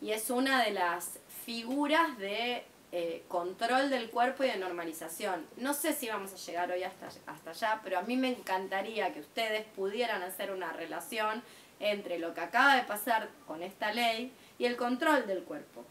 y 0.00 0.10
es 0.12 0.30
una 0.30 0.62
de 0.64 0.72
las 0.72 1.18
figuras 1.44 2.18
de 2.18 2.64
eh, 2.90 3.22
control 3.28 3.90
del 3.90 4.10
cuerpo 4.10 4.44
y 4.44 4.48
de 4.48 4.56
normalización. 4.56 5.46
No 5.56 5.74
sé 5.74 5.92
si 5.92 6.08
vamos 6.08 6.32
a 6.32 6.36
llegar 6.36 6.70
hoy 6.70 6.82
hasta, 6.82 7.08
hasta 7.26 7.50
allá, 7.50 7.80
pero 7.84 7.98
a 7.98 8.02
mí 8.02 8.16
me 8.16 8.28
encantaría 8.28 9.12
que 9.12 9.20
ustedes 9.20 9.66
pudieran 9.76 10.22
hacer 10.22 10.50
una 10.50 10.72
relación 10.72 11.42
entre 11.80 12.18
lo 12.18 12.34
que 12.34 12.40
acaba 12.40 12.76
de 12.76 12.82
pasar 12.82 13.28
con 13.46 13.62
esta 13.62 13.92
ley 13.92 14.32
y 14.58 14.64
el 14.64 14.76
control 14.76 15.26
del 15.26 15.42
cuerpo. 15.44 15.84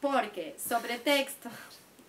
Porque, 0.00 0.56
sobre 0.58 0.98
texto, 0.98 1.48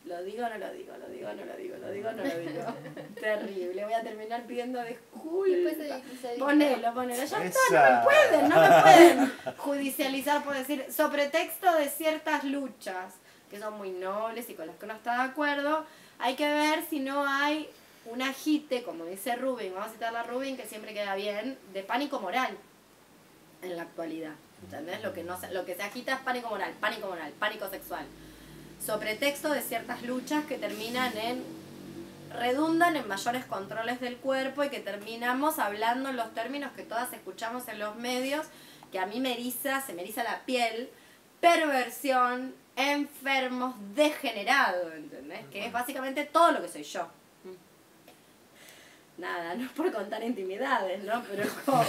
lo 0.08 0.24
digo 0.24 0.46
o 0.46 0.50
no 0.50 0.58
lo 0.58 0.74
digo, 0.74 0.94
lo 0.98 1.08
digo 1.10 1.30
o 1.30 1.34
no 1.34 1.46
lo 1.46 1.56
digo, 1.56 1.78
lo 1.78 1.92
digo 1.92 2.10
o 2.10 2.12
no 2.14 2.24
lo 2.24 2.40
digo. 2.40 2.64
Terrible, 3.20 3.84
voy 3.84 3.94
a 3.94 4.02
terminar 4.02 4.44
pidiendo 4.44 4.82
disculpas. 4.84 5.74
se, 6.22 6.40
Ponelo, 6.40 6.94
ponelo. 6.94 7.24
Ya 7.26 7.44
está, 7.44 7.90
no 7.90 7.98
me 7.98 8.04
pueden, 8.04 8.50
no 8.50 8.62
me 8.62 8.82
pueden 8.82 9.34
judicializar 9.58 10.44
por 10.44 10.56
decir, 10.56 10.86
sobre 10.92 11.28
texto 11.28 11.74
de 11.76 11.90
ciertas 11.90 12.44
luchas 12.44 13.16
que 13.50 13.60
son 13.60 13.78
muy 13.78 13.92
nobles 13.92 14.50
y 14.50 14.54
con 14.54 14.68
las 14.68 14.76
que 14.78 14.86
uno 14.86 14.94
está 14.94 15.24
de 15.24 15.32
acuerdo, 15.32 15.86
hay 16.20 16.36
que 16.36 16.48
ver 16.48 16.84
si 16.90 17.00
no 17.00 17.26
hay 17.28 17.70
un 18.06 18.22
agite, 18.22 18.84
como 18.84 19.06
dice 19.06 19.36
Rubin, 19.36 19.74
vamos 19.74 19.90
a 19.90 19.94
citar 19.94 20.16
a 20.16 20.24
Rubin, 20.24 20.58
que 20.58 20.66
siempre 20.66 20.94
queda 20.94 21.16
bien, 21.16 21.58
de 21.74 21.84
pánico 21.84 22.20
moral 22.20 22.58
en 23.62 23.76
la 23.76 23.84
actualidad. 23.84 24.34
¿Entendés? 24.64 25.04
Lo 25.04 25.14
que, 25.14 25.24
no 25.24 25.40
se, 25.40 25.52
lo 25.52 25.66
que 25.66 25.76
se 25.76 25.84
agita 25.84 26.14
es 26.14 26.20
pánico 26.22 26.50
moral, 26.50 26.74
pánico 26.80 27.08
moral, 27.08 27.32
pánico 27.40 27.70
sexual. 27.70 28.06
Sobre 28.86 29.16
texto 29.16 29.50
de 29.50 29.62
ciertas 29.62 30.04
luchas 30.04 30.46
que 30.46 30.58
terminan 30.58 31.18
en 31.18 31.44
redundan 32.34 32.96
en 32.96 33.08
mayores 33.08 33.46
controles 33.46 34.00
del 34.00 34.18
cuerpo 34.18 34.64
y 34.64 34.70
que 34.70 34.80
terminamos 34.80 35.60
hablando 35.60 36.10
en 36.10 36.18
los 36.18 36.34
términos 36.34 36.72
que 36.76 36.84
todas 36.84 37.12
escuchamos 37.14 37.68
en 37.68 37.80
los 37.80 37.96
medios, 37.96 38.46
que 38.92 39.00
a 39.00 39.06
mí 39.06 39.20
me 39.20 39.34
eriza, 39.34 39.82
se 39.82 39.94
me 39.94 40.02
eriza 40.04 40.24
la 40.24 40.42
piel, 40.46 40.90
perversión, 41.40 42.54
enfermos, 42.76 43.76
degenerado, 43.96 44.92
¿entendés? 44.94 45.46
Que 45.52 45.66
es 45.66 45.72
básicamente 45.72 46.26
todo 46.26 46.52
lo 46.52 46.62
que 46.62 46.70
soy 46.70 46.84
yo. 46.84 47.08
Nada, 49.18 49.56
no 49.56 49.66
es 49.66 49.72
por 49.72 49.92
contar 49.92 50.24
intimidades, 50.24 51.04
¿no? 51.04 51.24
Pero 51.24 51.50
como, 51.66 51.84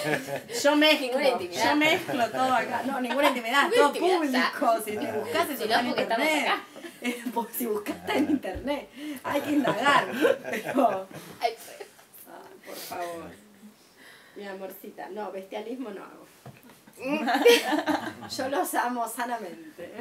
yo 0.62 0.76
mezclo, 0.76 1.20
yo 1.20 1.76
mezclo 1.76 2.30
todo 2.30 2.54
acá. 2.54 2.82
No, 2.86 3.02
ninguna 3.02 3.28
intimidad, 3.28 3.68
todo 3.68 3.88
intimidad, 3.88 4.50
público. 4.52 4.82
Si 4.82 4.96
te 4.96 5.12
buscas, 5.12 5.50
eso 5.50 5.62
Si 5.62 5.68
no, 5.68 5.88
porque 5.88 6.02
estamos 6.02 6.26
internet. 6.26 6.48
acá. 6.48 6.62
Eh, 7.02 7.22
pues, 7.32 7.48
si 7.56 7.66
buscas 7.66 7.96
está 7.96 8.14
en 8.14 8.30
internet, 8.30 8.88
hay 9.22 9.40
que 9.40 9.50
indagar. 9.52 10.06
Pero, 10.50 11.08
Ay, 11.40 11.52
Ay, 11.52 11.86
por 12.66 12.74
favor. 12.76 13.30
Mi 14.34 14.46
amorcita. 14.46 15.08
No, 15.10 15.30
bestialismo 15.30 15.90
no 15.90 16.02
hago. 16.02 16.26
Yo 18.36 18.48
los 18.48 18.74
amo 18.74 19.08
sanamente. 19.08 19.92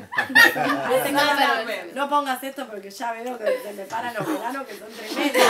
No, 0.56 1.20
ganas- 1.20 1.64
pero- 1.68 1.94
no 1.94 2.10
pongas 2.10 2.44
esto 2.44 2.66
porque 2.68 2.90
ya 2.90 3.12
veo 3.12 3.38
que 3.38 3.60
se 3.62 3.74
me 3.74 3.84
paran 3.86 4.16
los 4.16 4.26
veranos 4.28 4.66
que 4.66 4.74
son 4.78 4.88
tremendos. 4.92 5.44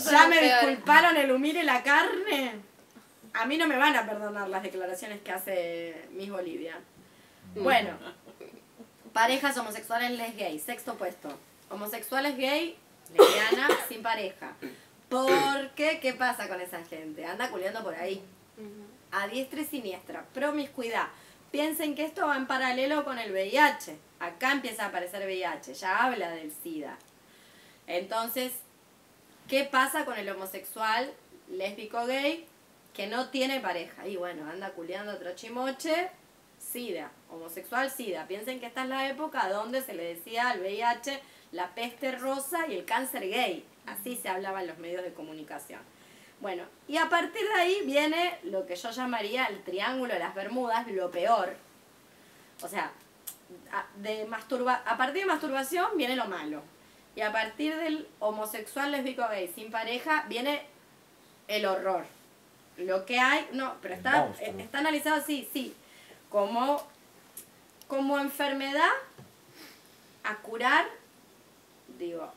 Ya 0.12 0.28
me 0.28 0.40
disculparon 0.40 1.16
el 1.16 1.30
humire 1.32 1.64
la 1.64 1.82
carne. 1.82 2.54
A 3.34 3.46
mí 3.46 3.56
no 3.58 3.66
me 3.66 3.76
van 3.76 3.96
a 3.96 4.06
perdonar 4.06 4.48
las 4.48 4.62
declaraciones 4.62 5.20
que 5.22 5.32
hace 5.32 6.08
Miss 6.12 6.30
Bolivia. 6.30 6.78
Bueno, 7.54 7.90
parejas 9.12 9.56
homosexuales 9.56 10.12
les 10.12 10.36
gay, 10.36 10.58
sexto 10.58 10.94
puesto. 10.94 11.28
Homosexuales 11.70 12.36
gay, 12.36 12.76
lesbiana, 13.14 13.68
sin 13.88 14.02
pareja. 14.02 14.54
¿Por 15.08 15.70
qué? 15.70 15.98
¿Qué 16.00 16.14
pasa 16.14 16.48
con 16.48 16.60
esa 16.60 16.84
gente? 16.84 17.24
Anda 17.24 17.50
culiando 17.50 17.82
por 17.82 17.94
ahí. 17.94 18.22
A 19.10 19.26
diestra 19.26 19.60
y 19.60 19.64
siniestra. 19.64 20.24
Promiscuidad. 20.32 21.08
Piensen 21.50 21.96
que 21.96 22.04
esto 22.04 22.26
va 22.26 22.36
en 22.36 22.46
paralelo 22.46 23.04
con 23.04 23.18
el 23.18 23.32
VIH. 23.32 23.96
Acá 24.20 24.52
empieza 24.52 24.84
a 24.84 24.88
aparecer 24.88 25.26
VIH. 25.26 25.74
Ya 25.74 26.04
habla 26.04 26.30
del 26.30 26.52
SIDA. 26.52 26.96
Entonces, 27.88 28.52
¿qué 29.48 29.64
pasa 29.64 30.04
con 30.04 30.16
el 30.16 30.28
homosexual 30.28 31.12
lésbico 31.48 32.06
gay 32.06 32.46
que 32.94 33.08
no 33.08 33.30
tiene 33.30 33.58
pareja? 33.58 34.06
Y 34.06 34.16
bueno, 34.16 34.48
anda 34.48 34.70
culeando 34.70 35.12
otro 35.12 35.34
chimoche. 35.34 36.10
SIDA. 36.70 37.10
Homosexual 37.30 37.90
SIDA. 37.90 38.26
Piensen 38.26 38.60
que 38.60 38.66
esta 38.66 38.82
es 38.82 38.88
la 38.88 39.08
época 39.08 39.48
donde 39.48 39.82
se 39.82 39.94
le 39.94 40.14
decía 40.14 40.50
al 40.50 40.60
VIH 40.60 41.20
la 41.52 41.74
peste 41.74 42.12
rosa 42.12 42.66
y 42.68 42.74
el 42.76 42.84
cáncer 42.84 43.28
gay. 43.28 43.64
Así 43.86 44.16
se 44.16 44.28
hablaba 44.28 44.60
en 44.60 44.68
los 44.68 44.78
medios 44.78 45.02
de 45.02 45.12
comunicación. 45.12 45.80
Bueno, 46.40 46.64
y 46.88 46.96
a 46.96 47.08
partir 47.08 47.42
de 47.42 47.54
ahí 47.54 47.82
viene 47.84 48.38
lo 48.44 48.66
que 48.66 48.76
yo 48.76 48.90
llamaría 48.90 49.46
el 49.46 49.62
triángulo 49.62 50.14
de 50.14 50.20
las 50.20 50.34
Bermudas, 50.34 50.86
lo 50.88 51.10
peor. 51.10 51.54
O 52.62 52.68
sea, 52.68 52.92
de 53.96 54.24
masturba 54.26 54.82
a 54.86 54.96
partir 54.96 55.22
de 55.22 55.26
masturbación 55.26 55.96
viene 55.96 56.16
lo 56.16 56.26
malo. 56.26 56.62
Y 57.16 57.22
a 57.22 57.32
partir 57.32 57.76
del 57.76 58.08
homosexual 58.20 58.92
lésbico 58.92 59.26
gay 59.28 59.48
sin 59.54 59.70
pareja 59.70 60.24
viene 60.28 60.62
el 61.48 61.66
horror. 61.66 62.06
Lo 62.78 63.04
que 63.04 63.18
hay, 63.18 63.46
no, 63.52 63.74
pero 63.82 63.94
está, 63.94 64.28
eh, 64.40 64.54
está 64.58 64.78
analizado 64.78 65.16
así, 65.16 65.46
sí, 65.52 65.74
como, 66.30 66.82
como 67.88 68.18
enfermedad 68.18 68.90
a 70.24 70.36
curar, 70.36 70.86
digo, 71.98 72.32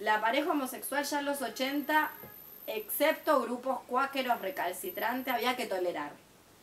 la 0.00 0.20
pareja 0.20 0.50
homosexual 0.50 1.04
ya 1.04 1.20
en 1.20 1.26
los 1.26 1.42
80, 1.42 2.10
excepto 2.66 3.42
grupos 3.42 3.80
cuáqueros 3.86 4.40
recalcitrantes, 4.40 5.32
había 5.32 5.56
que 5.56 5.66
tolerar. 5.66 6.12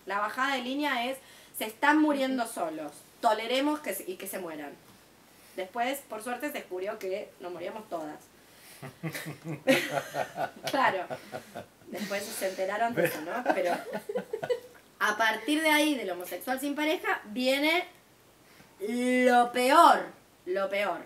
La 0.05 0.19
bajada 0.19 0.55
de 0.55 0.63
línea 0.63 1.05
es, 1.05 1.17
se 1.57 1.65
están 1.65 2.01
muriendo 2.01 2.47
solos, 2.47 2.91
toleremos 3.21 3.79
que 3.79 3.95
y 4.07 4.15
que 4.15 4.27
se 4.27 4.39
mueran. 4.39 4.73
Después, 5.55 5.99
por 6.09 6.23
suerte, 6.23 6.47
se 6.47 6.53
descubrió 6.53 6.97
que 6.97 7.29
nos 7.39 7.51
moríamos 7.51 7.87
todas. 7.89 8.17
claro. 10.71 11.05
Después 11.87 12.23
se 12.23 12.49
enteraron 12.49 12.95
de 12.95 13.05
eso, 13.05 13.21
¿no? 13.21 13.43
Pero 13.53 13.77
a 15.03 15.17
partir 15.17 15.63
de 15.63 15.69
ahí, 15.69 15.95
del 15.95 16.11
homosexual 16.11 16.59
sin 16.59 16.75
pareja, 16.75 17.21
viene 17.25 17.87
lo 18.79 19.51
peor, 19.51 20.05
lo 20.45 20.69
peor. 20.69 21.05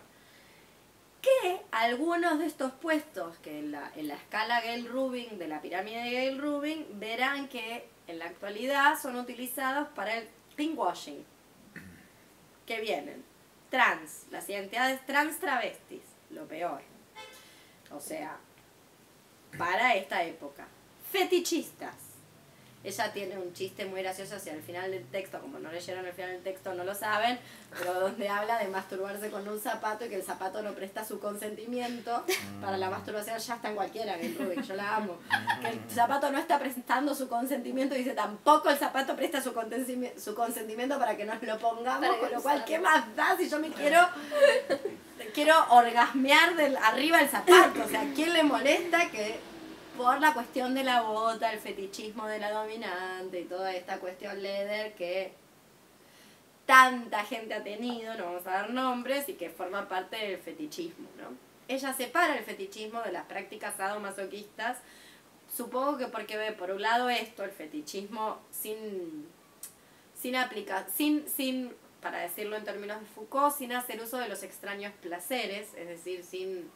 Que 1.21 1.62
algunos 1.71 2.38
de 2.39 2.45
estos 2.45 2.73
puestos 2.73 3.38
que 3.38 3.58
en 3.58 3.71
la, 3.71 3.89
en 3.95 4.10
la 4.10 4.15
escala 4.15 4.60
Gale-Rubin, 4.60 5.39
de 5.39 5.47
la 5.47 5.62
pirámide 5.62 6.03
de 6.03 6.12
Gale-Rubin, 6.12 6.99
verán 6.99 7.47
que 7.47 7.88
en 8.08 8.19
la 8.19 8.25
actualidad 8.25 8.99
son 9.01 9.15
utilizados 9.15 9.88
para 9.95 10.17
el 10.17 10.27
pinkwashing. 10.58 11.25
Que 12.65 12.81
vienen 12.81 13.23
trans, 13.69 14.25
las 14.29 14.49
identidades 14.49 15.05
trans 15.05 15.39
travestis, 15.39 16.03
lo 16.31 16.45
peor. 16.45 16.81
O 17.91 18.01
sea, 18.01 18.38
para 19.58 19.95
esta 19.95 20.21
época. 20.23 20.67
Fetichistas. 21.12 21.95
Ella 22.85 23.11
tiene 23.11 23.37
un 23.37 23.51
chiste 23.53 23.85
muy 23.85 24.01
gracioso 24.01 24.35
hacia 24.35 24.53
el 24.53 24.61
final 24.61 24.91
del 24.91 25.05
texto, 25.07 25.39
como 25.39 25.59
no 25.59 25.71
leyeron 25.71 26.05
el 26.05 26.13
final 26.13 26.31
del 26.31 26.43
texto 26.43 26.73
no 26.73 26.83
lo 26.83 26.93
saben, 26.93 27.39
pero 27.77 27.93
donde 27.99 28.29
habla 28.29 28.59
de 28.59 28.67
masturbarse 28.67 29.29
con 29.29 29.47
un 29.47 29.59
zapato 29.59 30.05
y 30.05 30.09
que 30.09 30.15
el 30.15 30.23
zapato 30.23 30.61
no 30.61 30.73
presta 30.73 31.03
su 31.03 31.19
consentimiento 31.19 32.23
para 32.61 32.77
la 32.77 32.89
masturbación, 32.89 33.37
ya 33.39 33.55
está 33.55 33.69
en 33.69 33.75
cualquiera, 33.75 34.17
que 34.17 34.35
Rubik, 34.37 34.61
yo 34.61 34.75
la 34.75 34.97
amo. 34.97 35.17
Que 35.61 35.69
el 35.69 35.79
zapato 35.89 36.31
no 36.31 36.37
está 36.37 36.59
prestando 36.59 37.15
su 37.15 37.27
consentimiento 37.27 37.95
y 37.95 37.99
dice 37.99 38.11
tampoco 38.11 38.69
el 38.69 38.77
zapato 38.77 39.15
presta 39.15 39.41
su, 39.41 39.53
su 40.17 40.35
consentimiento 40.35 40.99
para 40.99 41.17
que 41.17 41.25
nos 41.25 41.41
lo 41.41 41.57
pongamos, 41.57 42.07
Para 42.07 42.19
con 42.19 42.31
lo 42.31 42.41
cual. 42.41 42.63
¿qué 42.65 42.79
más 42.79 43.15
da 43.15 43.35
si 43.37 43.49
yo 43.49 43.59
me 43.59 43.69
quiero 43.69 43.99
quiero 45.33 45.53
orgasmear 45.69 46.55
del 46.55 46.77
arriba 46.77 47.17
del 47.19 47.29
zapato. 47.29 47.83
O 47.85 47.89
sea, 47.89 48.03
¿quién 48.15 48.33
le 48.33 48.43
molesta 48.43 49.09
que 49.09 49.39
por 49.97 50.19
la 50.19 50.34
cuestión 50.34 50.73
de 50.73 50.84
la 50.84 51.01
bota, 51.01 51.51
el 51.51 51.60
fetichismo 51.60 52.27
de 52.27 52.39
la 52.39 52.51
dominante 52.51 53.41
y 53.41 53.45
toda 53.45 53.73
esta 53.73 53.99
cuestión 53.99 54.41
leather 54.41 54.93
que 54.95 55.34
tanta 56.65 57.23
gente 57.23 57.53
ha 57.53 57.63
tenido, 57.63 58.15
no 58.15 58.25
vamos 58.25 58.47
a 58.47 58.51
dar 58.51 58.69
nombres, 58.71 59.29
y 59.29 59.34
que 59.34 59.49
forma 59.49 59.88
parte 59.88 60.17
del 60.17 60.39
fetichismo, 60.39 61.08
¿no? 61.17 61.29
Ella 61.67 61.93
separa 61.93 62.38
el 62.38 62.43
fetichismo 62.43 63.01
de 63.01 63.12
las 63.12 63.25
prácticas 63.25 63.75
sadomasoquistas, 63.75 64.77
supongo 65.55 65.97
que 65.97 66.08
porque 66.08 66.38
ve 66.38 66.51
por 66.51 66.71
un 66.71 66.81
lado 66.81 67.10
esto, 67.10 67.43
el 67.43 67.51
fetichismo 67.51 68.39
sin 68.51 69.27
sin 70.25 70.36
aplicar, 70.36 70.88
sin, 70.89 71.29
sin, 71.29 71.71
para 72.01 72.19
decirlo 72.19 72.55
en 72.55 72.63
términos 72.63 72.99
de 72.99 73.05
Foucault, 73.05 73.55
sin 73.55 73.73
hacer 73.73 74.01
uso 74.01 74.17
de 74.17 74.27
los 74.27 74.41
extraños 74.41 74.91
placeres, 75.01 75.67
es 75.75 75.88
decir, 75.88 76.23
sin, 76.23 76.67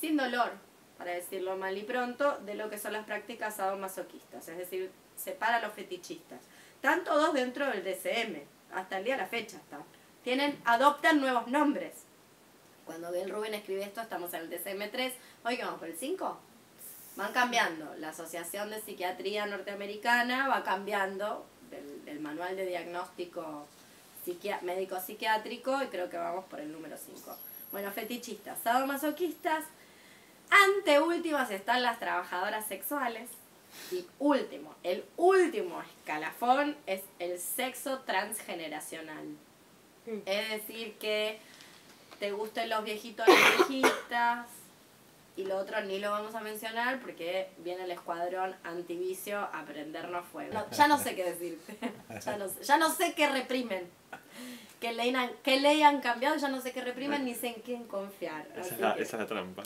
sin 0.00 0.16
dolor, 0.16 0.52
para 0.98 1.12
decirlo 1.12 1.56
mal 1.56 1.76
y 1.76 1.82
pronto, 1.82 2.38
de 2.38 2.54
lo 2.54 2.70
que 2.70 2.78
son 2.78 2.92
las 2.92 3.04
prácticas 3.04 3.56
sadomasoquistas, 3.56 4.46
es 4.48 4.58
decir, 4.58 4.90
separa 5.16 5.56
a 5.56 5.60
los 5.60 5.72
fetichistas. 5.74 6.40
Están 6.76 7.04
todos 7.04 7.32
dentro 7.34 7.66
del 7.66 7.82
DCM, 7.82 8.42
hasta 8.72 8.98
el 8.98 9.04
día 9.04 9.16
de 9.16 9.22
la 9.22 9.28
fecha 9.28 9.56
están. 9.56 9.82
Tienen, 10.22 10.60
adoptan 10.64 11.20
nuevos 11.20 11.48
nombres. 11.48 11.92
Cuando 12.86 13.10
Bill 13.12 13.30
Rubin 13.30 13.54
escribe 13.54 13.82
esto, 13.82 14.00
estamos 14.02 14.32
en 14.34 14.42
el 14.42 14.50
DCM3, 14.50 15.12
hoy 15.44 15.56
vamos 15.58 15.78
por 15.78 15.88
el 15.88 15.96
5. 15.96 16.38
Van 17.16 17.32
cambiando. 17.32 17.94
La 17.98 18.10
Asociación 18.10 18.70
de 18.70 18.80
Psiquiatría 18.80 19.46
Norteamericana 19.46 20.48
va 20.48 20.62
cambiando 20.64 21.46
del, 21.70 22.04
del 22.04 22.20
manual 22.20 22.56
de 22.56 22.66
diagnóstico 22.66 23.66
psiquia- 24.24 24.60
médico-psiquiátrico 24.62 25.82
y 25.82 25.86
creo 25.86 26.10
que 26.10 26.16
vamos 26.18 26.44
por 26.46 26.60
el 26.60 26.70
número 26.72 26.96
5. 26.98 27.36
Bueno, 27.72 27.90
fetichistas, 27.92 28.58
sadomasoquistas. 28.62 29.64
Ante 30.64 31.00
últimas 31.00 31.50
están 31.50 31.82
las 31.82 31.98
trabajadoras 31.98 32.66
sexuales. 32.66 33.28
Y 33.90 34.06
último, 34.20 34.72
el 34.84 35.04
último 35.16 35.82
escalafón 35.82 36.76
es 36.86 37.02
el 37.18 37.40
sexo 37.40 37.98
transgeneracional. 38.00 39.24
Mm. 40.06 40.18
Es 40.26 40.48
decir, 40.50 40.94
que 40.98 41.40
te 42.20 42.30
gusten 42.30 42.68
los 42.68 42.84
viejitos 42.84 43.26
y 43.26 43.32
las 43.32 43.68
viejitas. 43.68 44.46
Y 45.36 45.44
lo 45.46 45.56
otro 45.56 45.80
ni 45.80 45.98
lo 45.98 46.12
vamos 46.12 46.36
a 46.36 46.40
mencionar 46.40 47.00
porque 47.00 47.48
viene 47.58 47.82
el 47.82 47.90
escuadrón 47.90 48.54
antivicio 48.62 49.40
a 49.40 49.64
prendernos 49.66 50.24
fuego. 50.28 50.54
No, 50.54 50.70
ya 50.70 50.86
no 50.86 50.96
sé 50.96 51.16
qué 51.16 51.24
decirte. 51.24 51.76
Ya 52.24 52.36
no, 52.36 52.48
sé- 52.48 52.62
ya 52.62 52.78
no 52.78 52.88
sé 52.90 53.14
qué 53.14 53.28
reprimen. 53.28 53.90
¿Qué 54.80 54.92
ley, 54.92 55.14
han, 55.14 55.30
qué 55.42 55.60
ley 55.60 55.82
han 55.82 56.00
cambiado? 56.00 56.36
Ya 56.36 56.48
no 56.48 56.60
sé 56.60 56.72
qué 56.72 56.82
reprimen 56.82 57.24
ni 57.24 57.34
sé 57.34 57.48
en 57.48 57.62
quién 57.62 57.84
confiar. 57.84 58.46
Esa 58.56 58.74
es, 58.74 58.80
la, 58.80 58.94
que- 58.94 59.02
esa 59.02 59.16
es 59.16 59.20
la 59.22 59.26
trampa. 59.28 59.62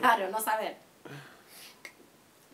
Claro, 0.00 0.28
no 0.30 0.40
saber. 0.40 0.76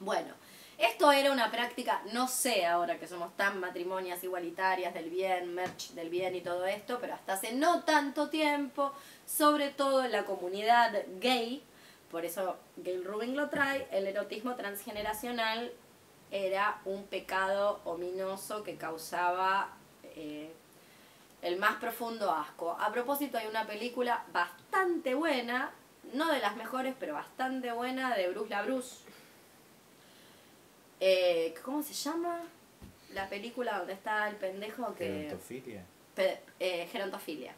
Bueno, 0.01 0.35
esto 0.79 1.13
era 1.13 1.31
una 1.33 1.51
práctica, 1.51 2.03
no 2.13 2.27
sé 2.29 2.67
ahora 2.67 2.99
que 2.99 3.07
somos 3.07 3.37
tan 3.37 3.61
matrimonias 3.61 4.23
igualitarias 4.25 4.93
del 4.95 5.11
bien, 5.11 5.55
merch 5.55 5.91
del 5.93 6.11
bien 6.11 6.35
y 6.35 6.41
todo 6.41 6.67
esto, 6.67 6.99
pero 7.01 7.15
hasta 7.15 7.35
hace 7.35 7.53
no 7.53 7.85
tanto 7.85 8.29
tiempo, 8.29 8.93
sobre 9.25 9.71
todo 9.71 10.05
en 10.05 10.13
la 10.13 10.25
comunidad 10.25 10.93
gay, 11.21 11.63
por 12.11 12.25
eso 12.25 12.57
Gail 12.79 13.05
Rubin 13.05 13.37
lo 13.37 13.49
trae, 13.49 13.87
el 13.93 14.07
erotismo 14.07 14.55
transgeneracional 14.57 15.73
era 16.33 16.81
un 16.85 17.05
pecado 17.05 17.81
ominoso 17.85 18.65
que 18.65 18.77
causaba 18.77 19.71
eh, 20.17 20.53
el 21.43 21.57
más 21.59 21.77
profundo 21.77 22.31
asco. 22.33 22.71
A 22.81 22.91
propósito, 22.93 23.37
hay 23.37 23.47
una 23.49 23.67
película 23.67 24.25
bastante 24.33 25.15
buena, 25.15 25.71
no 26.15 26.31
de 26.33 26.39
las 26.39 26.57
mejores, 26.57 26.95
pero 26.99 27.15
bastante 27.15 27.71
buena, 27.73 28.15
de 28.17 28.29
Bruce 28.31 28.49
LaBruce. 28.51 28.97
Eh, 31.01 31.55
¿Cómo 31.65 31.83
se 31.83 31.95
llama? 31.95 32.41
La 33.13 33.29
película 33.29 33.79
donde 33.79 33.93
está 33.95 34.29
el 34.29 34.37
pendejo 34.37 34.95
que... 34.95 35.25
Gerontofilia. 35.25 35.85
Pe- 36.15 36.41
eh, 36.61 36.89
gerontofilia. 36.93 37.53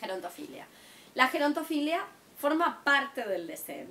Gerontofilia. 0.00 0.66
La 1.14 1.28
gerontofilia 1.28 2.04
forma 2.38 2.82
parte 2.84 3.26
del 3.26 3.46
DCM. 3.46 3.90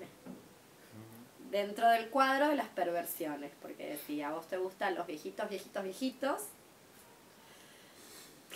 Dentro 1.52 1.88
del 1.90 2.10
cuadro 2.10 2.48
de 2.50 2.56
las 2.56 2.68
perversiones. 2.70 3.52
Porque 3.62 3.88
decía, 3.90 4.30
a 4.30 4.34
vos 4.34 4.48
te 4.48 4.58
gustan 4.58 4.96
los 4.96 5.06
viejitos, 5.06 5.50
viejitos, 5.50 5.84
viejitos. 5.84 6.42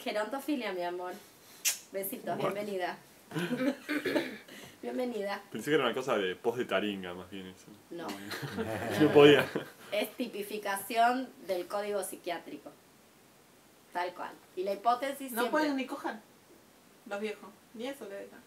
Gerontofilia, 0.03 0.73
mi 0.73 0.83
amor. 0.83 1.13
Besitos, 1.91 2.38
bienvenida. 2.38 2.97
bienvenida. 4.81 5.41
Pensé 5.51 5.71
que 5.71 5.75
era 5.75 5.86
una 5.86 5.93
cosa 5.93 6.17
de 6.17 6.36
post 6.36 6.57
de 6.60 6.65
taringa, 6.65 7.13
más 7.13 7.29
bien 7.29 7.47
eso. 7.47 7.67
No. 7.91 8.07
No 9.01 9.12
podía. 9.13 9.45
Es 9.91 10.12
tipificación 10.15 11.29
del 11.47 11.67
código 11.67 12.03
psiquiátrico. 12.03 12.71
Tal 13.93 14.13
cual. 14.13 14.31
Y 14.55 14.63
la 14.63 14.73
hipótesis 14.73 15.31
No 15.31 15.41
siempre- 15.43 15.49
pueden 15.51 15.75
ni 15.77 15.86
coger 15.86 16.15
los 17.05 17.19
viejos. 17.19 17.49
Ni 17.73 17.88
eso 17.88 18.05
le 18.07 18.15
dejan. 18.15 18.39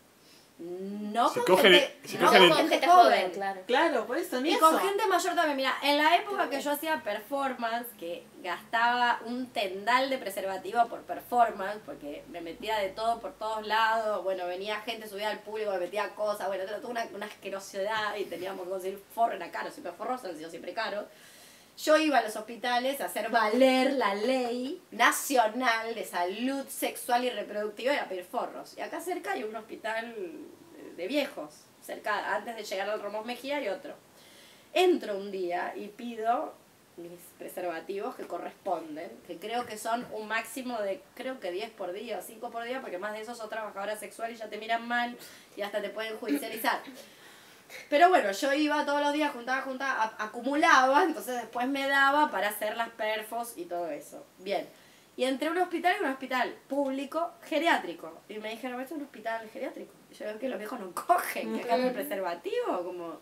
No 0.62 1.32
con 1.32 1.42
cogen- 1.44 1.72
gente, 1.72 1.98
si 2.04 2.18
no 2.18 2.26
cogen 2.26 2.48
con 2.50 2.58
en- 2.60 2.68
gente 2.68 2.86
joven, 2.86 3.04
joven. 3.04 3.30
claro. 3.30 3.60
Claro, 3.66 4.06
por 4.06 4.18
eso, 4.18 4.40
ni 4.42 4.50
Y 4.50 4.52
eso. 4.52 4.60
con 4.60 4.78
gente 4.78 5.06
mayor 5.06 5.34
también, 5.34 5.56
mira, 5.56 5.74
en 5.82 5.96
la 5.96 6.16
época 6.16 6.50
que 6.50 6.60
yo 6.60 6.70
hacía 6.72 7.02
performance, 7.02 7.86
que 7.98 8.26
gastaba 8.42 9.20
un 9.24 9.46
tendal 9.52 10.10
de 10.10 10.18
preservativo 10.18 10.86
por 10.88 11.00
performance, 11.00 11.78
porque 11.86 12.24
me 12.28 12.42
metía 12.42 12.76
de 12.78 12.90
todo 12.90 13.20
por 13.20 13.32
todos 13.38 13.66
lados, 13.66 14.22
bueno, 14.22 14.46
venía 14.46 14.80
gente, 14.82 15.08
subía 15.08 15.30
al 15.30 15.38
público, 15.38 15.70
me 15.72 15.78
metía 15.78 16.10
cosas, 16.14 16.46
bueno, 16.48 16.64
toda 16.64 16.86
una, 16.88 17.06
una 17.14 17.26
asquerosidad 17.26 18.16
y 18.16 18.24
teníamos 18.24 18.64
que 18.64 18.70
conseguir 18.70 19.02
forro, 19.14 19.32
era 19.34 19.50
caro, 19.50 19.70
siempre 19.70 19.92
forros 19.92 20.22
han 20.24 20.36
sido 20.36 20.50
siempre 20.50 20.74
caros. 20.74 21.06
Yo 21.84 21.96
iba 21.96 22.18
a 22.18 22.22
los 22.22 22.36
hospitales 22.36 23.00
a 23.00 23.06
hacer 23.06 23.30
valer 23.30 23.94
la 23.94 24.14
ley 24.14 24.82
nacional 24.90 25.94
de 25.94 26.04
salud 26.04 26.66
sexual 26.68 27.24
y 27.24 27.30
reproductiva 27.30 27.94
y 27.94 27.96
a 27.96 28.08
pedir. 28.08 28.26
Y 28.76 28.80
acá 28.80 29.00
cerca 29.00 29.32
hay 29.32 29.44
un 29.44 29.56
hospital 29.56 30.14
de 30.96 31.08
viejos, 31.08 31.54
cerca, 31.80 32.34
antes 32.34 32.56
de 32.56 32.64
llegar 32.64 32.90
al 32.90 33.00
Ramos 33.00 33.24
Mejía 33.24 33.62
y 33.62 33.68
otro. 33.68 33.94
Entro 34.74 35.16
un 35.16 35.30
día 35.30 35.72
y 35.74 35.88
pido 35.88 36.54
mis 36.98 37.18
preservativos 37.38 38.14
que 38.14 38.26
corresponden, 38.26 39.10
que 39.26 39.38
creo 39.38 39.64
que 39.64 39.78
son 39.78 40.06
un 40.12 40.28
máximo 40.28 40.78
de, 40.80 41.00
creo 41.14 41.40
que 41.40 41.50
10 41.50 41.70
por 41.70 41.92
día 41.92 42.18
o 42.18 42.22
5 42.22 42.50
por 42.50 42.64
día, 42.64 42.82
porque 42.82 42.98
más 42.98 43.14
de 43.14 43.22
eso 43.22 43.34
sos 43.34 43.48
trabajadora 43.48 43.96
sexual 43.96 44.32
y 44.32 44.36
ya 44.36 44.50
te 44.50 44.58
miran 44.58 44.86
mal 44.86 45.16
y 45.56 45.62
hasta 45.62 45.80
te 45.80 45.88
pueden 45.88 46.18
judicializar. 46.18 46.82
Pero 47.88 48.08
bueno, 48.08 48.32
yo 48.32 48.52
iba 48.52 48.84
todos 48.84 49.00
los 49.00 49.12
días, 49.12 49.32
juntaba, 49.32 49.62
juntaba, 49.62 50.14
acumulaba, 50.18 51.04
entonces 51.04 51.36
después 51.36 51.68
me 51.68 51.86
daba 51.88 52.30
para 52.30 52.48
hacer 52.48 52.76
las 52.76 52.90
perfos 52.90 53.54
y 53.56 53.64
todo 53.64 53.90
eso. 53.90 54.24
Bien. 54.38 54.68
Y 55.16 55.24
entré 55.24 55.48
a 55.48 55.50
un 55.50 55.58
hospital, 55.58 55.96
y 55.98 56.04
un 56.04 56.10
hospital 56.10 56.56
público 56.68 57.32
geriátrico. 57.42 58.22
Y 58.28 58.38
me 58.38 58.50
dijeron, 58.50 58.80
esto 58.80 58.94
es 58.94 59.00
un 59.00 59.06
hospital 59.06 59.48
geriátrico. 59.50 59.92
Y 60.10 60.14
yo 60.14 60.24
veo 60.26 60.38
que 60.38 60.48
los 60.48 60.58
viejos 60.58 60.80
no 60.80 60.92
cogen, 60.94 61.54
que 61.54 61.64
acá 61.64 61.74
hay 61.74 61.90
preservativo, 61.90 62.84
como... 62.84 63.18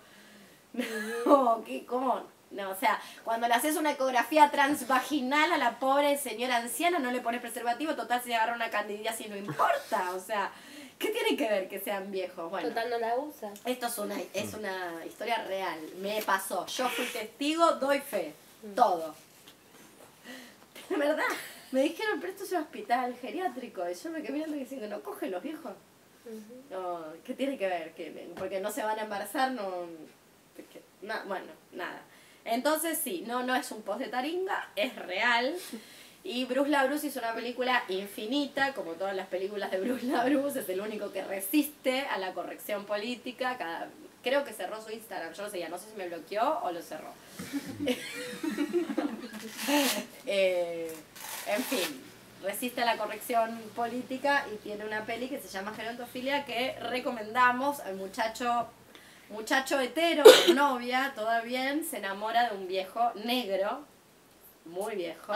No, 1.26 1.64
¿qué? 1.64 1.84
¿Cómo? 1.86 2.22
No, 2.50 2.70
o 2.70 2.74
sea, 2.74 3.00
cuando 3.24 3.46
le 3.46 3.54
haces 3.54 3.76
una 3.76 3.92
ecografía 3.92 4.50
transvaginal 4.50 5.52
a 5.52 5.58
la 5.58 5.78
pobre 5.78 6.16
señora 6.16 6.56
anciana, 6.56 6.98
no 6.98 7.10
le 7.10 7.20
pones 7.20 7.40
preservativo, 7.40 7.94
total 7.94 8.22
se 8.22 8.34
agarra 8.34 8.54
una 8.54 8.70
candidiasis, 8.70 9.28
no 9.28 9.36
importa. 9.36 10.12
O 10.14 10.20
sea, 10.20 10.50
¿qué 10.98 11.08
tiene 11.10 11.36
que 11.36 11.48
ver 11.48 11.68
que 11.68 11.80
sean 11.80 12.10
viejos? 12.10 12.50
Bueno, 12.50 12.68
Total 12.68 12.90
no 12.90 12.98
la 12.98 13.16
usa. 13.16 13.52
esto 13.64 13.86
es 13.86 13.98
una, 13.98 14.16
es 14.34 14.54
una 14.54 15.04
historia 15.06 15.44
real. 15.44 15.78
Me 16.00 16.20
pasó. 16.22 16.66
Yo 16.66 16.88
fui 16.88 17.06
testigo, 17.06 17.72
doy 17.72 18.00
fe. 18.00 18.32
Todo. 18.74 19.14
De 20.88 20.96
verdad. 20.96 21.24
Me 21.70 21.82
dijeron, 21.82 22.18
pero 22.20 22.32
esto 22.32 22.44
es 22.44 22.52
un 22.52 22.58
hospital 22.58 23.14
geriátrico. 23.20 23.88
Y 23.88 23.94
yo 23.94 24.10
me 24.10 24.22
quedé 24.22 24.32
mirando 24.32 24.56
y 24.56 24.60
diciendo, 24.60 24.88
no 24.88 25.02
cogen 25.02 25.30
los 25.30 25.42
viejos. 25.42 25.72
No, 26.70 27.04
¿qué 27.24 27.34
tiene 27.34 27.56
que 27.58 27.66
ver? 27.68 27.92
que 27.94 28.30
Porque 28.38 28.60
no 28.60 28.70
se 28.70 28.82
van 28.82 28.98
a 28.98 29.02
embarazar, 29.02 29.52
no. 29.52 29.86
porque- 30.56 30.82
na- 31.02 31.22
bueno, 31.26 31.46
nada. 31.72 32.00
Entonces 32.44 32.98
sí, 32.98 33.24
no, 33.26 33.42
no 33.42 33.54
es 33.54 33.70
un 33.70 33.82
post 33.82 34.00
de 34.00 34.08
taringa, 34.08 34.68
es 34.76 34.94
real. 34.96 35.54
Y 36.28 36.44
Bruce 36.44 36.68
LaBruce 36.68 37.06
hizo 37.06 37.20
una 37.20 37.32
película 37.32 37.84
infinita, 37.88 38.74
como 38.74 38.92
todas 38.92 39.16
las 39.16 39.28
películas 39.28 39.70
de 39.70 39.80
Bruce 39.80 40.04
LaBruce, 40.04 40.60
es 40.60 40.68
el 40.68 40.82
único 40.82 41.10
que 41.10 41.24
resiste 41.24 42.00
a 42.02 42.18
la 42.18 42.34
corrección 42.34 42.84
política. 42.84 43.56
Cada, 43.56 43.88
creo 44.22 44.44
que 44.44 44.52
cerró 44.52 44.78
su 44.82 44.90
Instagram, 44.90 45.32
yo 45.32 45.48
sé, 45.48 45.58
ya 45.58 45.70
no 45.70 45.78
sé 45.78 45.86
si 45.88 45.96
me 45.96 46.06
bloqueó 46.06 46.58
o 46.62 46.70
lo 46.70 46.82
cerró. 46.82 47.08
Eh, 50.26 50.92
en 51.46 51.62
fin, 51.62 52.02
resiste 52.42 52.82
a 52.82 52.84
la 52.84 52.98
corrección 52.98 53.58
política 53.74 54.44
y 54.52 54.56
tiene 54.56 54.84
una 54.84 55.06
peli 55.06 55.28
que 55.28 55.40
se 55.40 55.48
llama 55.48 55.72
Gerontofilia 55.72 56.44
que 56.44 56.76
recomendamos 56.90 57.80
al 57.80 57.96
muchacho 57.96 58.66
muchacho 59.30 59.80
hetero 59.80 60.24
novia, 60.54 61.14
bien, 61.44 61.86
se 61.86 61.98
enamora 61.98 62.50
de 62.50 62.56
un 62.56 62.68
viejo 62.68 63.12
negro, 63.14 63.84
muy 64.66 64.96
viejo. 64.96 65.32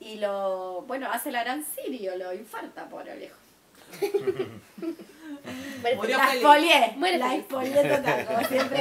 Y 0.00 0.16
lo, 0.16 0.82
bueno, 0.82 1.08
hace 1.10 1.30
la 1.30 1.42
gran 1.44 1.64
Sirio, 1.64 2.16
lo 2.16 2.32
infarta, 2.32 2.88
pobre 2.88 3.16
viejo. 3.16 3.36
Murió 5.96 6.16
La 6.16 6.34
expolié, 6.34 6.92
Muere 6.96 7.18
la 7.18 7.34
expolié 7.34 7.96
total, 7.96 8.26
como 8.26 8.48
siempre 8.48 8.78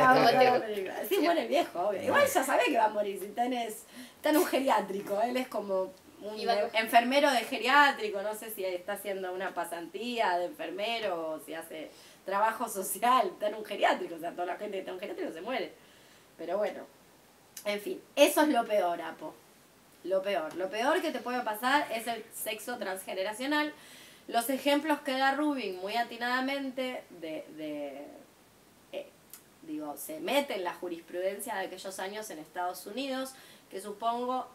película. 0.62 0.96
Sí, 1.08 1.18
muere 1.20 1.48
viejo, 1.48 1.88
obvio. 1.88 2.04
Igual 2.04 2.28
ya 2.28 2.44
sabe 2.44 2.64
que 2.66 2.78
va 2.78 2.86
a 2.86 2.90
morir, 2.90 3.20
si 3.20 3.28
tenés, 3.28 3.84
está 4.16 4.30
en 4.30 4.38
un 4.38 4.46
geriátrico, 4.46 5.22
él 5.22 5.38
es 5.38 5.48
como 5.48 5.92
un 6.22 6.48
va 6.48 6.54
a 6.54 6.80
enfermero 6.80 7.32
de 7.32 7.42
geriátrico, 7.42 8.22
no 8.22 8.34
sé 8.34 8.50
si 8.50 8.64
está 8.64 8.94
haciendo 8.94 9.34
una 9.34 9.54
pasantía 9.54 10.38
de 10.38 10.46
enfermero 10.46 11.32
o 11.32 11.40
si 11.40 11.54
hace 11.54 11.92
trabajo 12.26 12.70
social, 12.70 13.28
está 13.34 13.50
en 13.50 13.56
un 13.56 13.66
geriátrico, 13.66 14.16
o 14.16 14.20
sea, 14.20 14.32
toda 14.32 14.46
la 14.46 14.56
gente 14.56 14.74
que 14.74 14.80
está 14.80 14.92
en 14.92 14.96
un 14.96 15.00
geriátrico 15.02 15.34
se 15.34 15.42
muere. 15.42 15.74
Pero 16.38 16.58
bueno, 16.58 16.86
en 17.66 17.80
fin, 17.82 18.02
eso 18.16 18.42
es 18.42 18.48
lo 18.50 18.66
peor, 18.66 19.02
Apo. 19.02 19.36
Lo 20.04 20.22
peor. 20.22 20.54
Lo 20.56 20.70
peor 20.70 21.02
que 21.02 21.12
te 21.12 21.20
puede 21.20 21.42
pasar 21.42 21.88
es 21.92 22.08
el 22.08 22.24
sexo 22.34 22.78
transgeneracional. 22.78 23.74
Los 24.28 24.50
ejemplos 24.50 25.00
que 25.02 25.14
da 25.14 25.36
Rubin 25.36 25.80
muy 25.80 25.96
atinadamente 25.96 27.04
de, 27.22 27.46
de 27.58 28.08
eh, 28.92 29.08
digo, 29.64 29.96
se 29.98 30.20
mete 30.20 30.56
en 30.56 30.64
la 30.64 30.74
jurisprudencia 30.74 31.56
de 31.56 31.68
aquellos 31.68 32.00
años 32.00 32.30
en 32.30 32.40
Estados 32.40 32.86
Unidos, 32.86 33.34
que 33.70 33.82
supongo, 33.82 34.48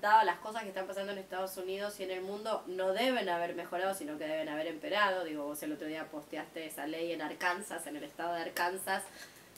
dadas 0.00 0.24
las 0.24 0.38
cosas 0.38 0.62
que 0.62 0.68
están 0.68 0.86
pasando 0.86 1.12
en 1.12 1.18
Estados 1.18 1.56
Unidos 1.56 1.98
y 2.00 2.04
en 2.04 2.10
el 2.10 2.20
mundo, 2.22 2.62
no 2.66 2.92
deben 2.92 3.28
haber 3.28 3.54
mejorado, 3.54 3.94
sino 3.94 4.18
que 4.18 4.26
deben 4.26 4.48
haber 4.48 4.66
empeorado. 4.66 5.24
Digo, 5.24 5.44
vos 5.44 5.62
el 5.62 5.72
otro 5.72 5.86
día 5.86 6.06
posteaste 6.10 6.66
esa 6.66 6.86
ley 6.86 7.12
en 7.12 7.22
Arkansas, 7.22 7.86
en 7.86 7.96
el 7.96 8.04
estado 8.04 8.34
de 8.34 8.42
Arkansas, 8.42 9.04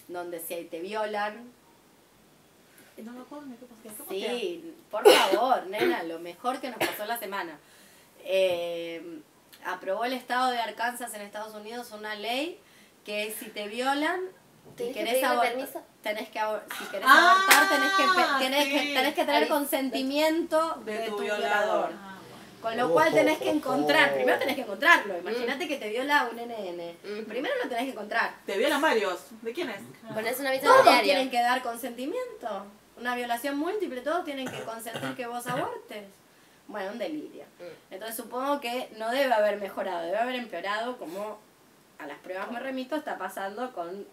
donde 0.09 0.41
si 0.41 0.65
te 0.65 0.81
violan, 0.81 1.53
No 2.99 3.13
me 3.13 3.21
acuerdo 3.21 3.47
qué 3.61 3.67
pasó. 3.67 3.83
¿Qué 3.83 3.89
pasó? 3.91 4.05
Sí, 4.11 4.75
por 4.91 5.09
favor, 5.11 5.67
nena, 5.67 6.03
lo 6.05 6.19
mejor 6.19 6.61
que 6.61 6.69
nos 6.71 6.79
pasó 6.79 7.05
la 7.07 7.19
semana. 7.19 7.59
Eh, 8.25 9.21
aprobó 9.65 10.05
el 10.05 10.13
estado 10.15 10.51
de 10.51 10.59
Arkansas 10.59 11.13
en 11.15 11.21
Estados 11.23 11.55
Unidos 11.55 11.91
una 11.93 12.15
ley 12.15 12.59
que 13.05 13.35
si 13.39 13.47
te 13.51 13.69
violan 13.69 14.21
y 14.21 14.77
¿Tenés 14.77 14.95
que 14.97 15.05
querés 15.05 15.25
abortar, 15.25 15.83
tenés 16.03 16.29
que 16.29 16.41
abor- 16.41 16.63
si 16.77 16.85
querés 16.87 17.07
Ah, 17.09 17.33
abortar 17.33 17.69
tenés 17.69 17.93
que 17.93 18.45
tenés 18.45 18.65
sí. 18.65 18.71
que 18.73 18.95
tenés 18.95 19.15
que 19.15 19.25
tener 19.25 19.43
Ahí. 19.45 19.49
consentimiento 19.49 20.75
de, 20.85 20.93
De 20.99 21.07
tu 21.09 21.17
tu 21.17 21.23
violador. 21.23 21.43
violador. 21.49 21.91
Ah, 21.95 22.13
Con 22.61 22.77
lo 22.77 22.91
cual 22.91 23.13
tenés 23.13 23.39
que 23.39 23.49
Oh, 23.51 23.53
encontrar, 23.53 24.11
oh. 24.11 24.15
primero 24.17 24.39
tenés 24.41 24.57
que 24.57 24.63
encontrarlo. 24.63 25.19
Imagínate 25.19 25.69
que 25.69 25.77
te 25.77 25.89
viola 25.89 26.29
un 26.33 26.37
NN. 26.39 26.97
Mm. 27.05 27.25
Primero 27.29 27.55
lo 27.63 27.69
tenés 27.69 27.85
que 27.85 27.91
encontrar. 27.93 28.35
Te 28.45 28.59
violan 28.59 28.81
varios. 28.83 29.21
¿De 29.43 29.53
quién 29.53 29.71
es? 29.71 29.81
Pones 30.13 30.41
un 30.41 30.47
aviso 30.49 30.65
en 30.65 30.71
Todos 30.73 30.85
diario. 30.85 31.03
tienen 31.05 31.31
que 31.31 31.41
dar 31.41 31.63
consentimiento. 31.63 32.67
Una 32.97 33.15
violación 33.15 33.59
múltiple, 33.59 34.01
todos 34.01 34.25
tienen 34.25 34.49
que 34.49 34.61
consentir 34.65 35.15
que 35.15 35.27
vos 35.27 35.47
abortes. 35.47 36.05
Bueno, 36.69 36.93
un 36.93 36.99
delirio. 36.99 37.45
Mm. 37.59 37.95
Entonces 37.95 38.17
supongo 38.17 38.61
que 38.61 38.91
no 38.99 39.11
debe 39.11 39.33
haber 39.33 39.61
mejorado, 39.61 40.05
debe 40.05 40.19
haber 40.19 40.37
empeorado 40.37 40.97
como 40.99 41.39
a 41.99 42.07
las 42.07 42.19
pruebas 42.19 42.51
me 42.51 42.61
remito 42.61 42.97
está 42.97 43.17
pasando 43.17 43.73
con 43.73 44.07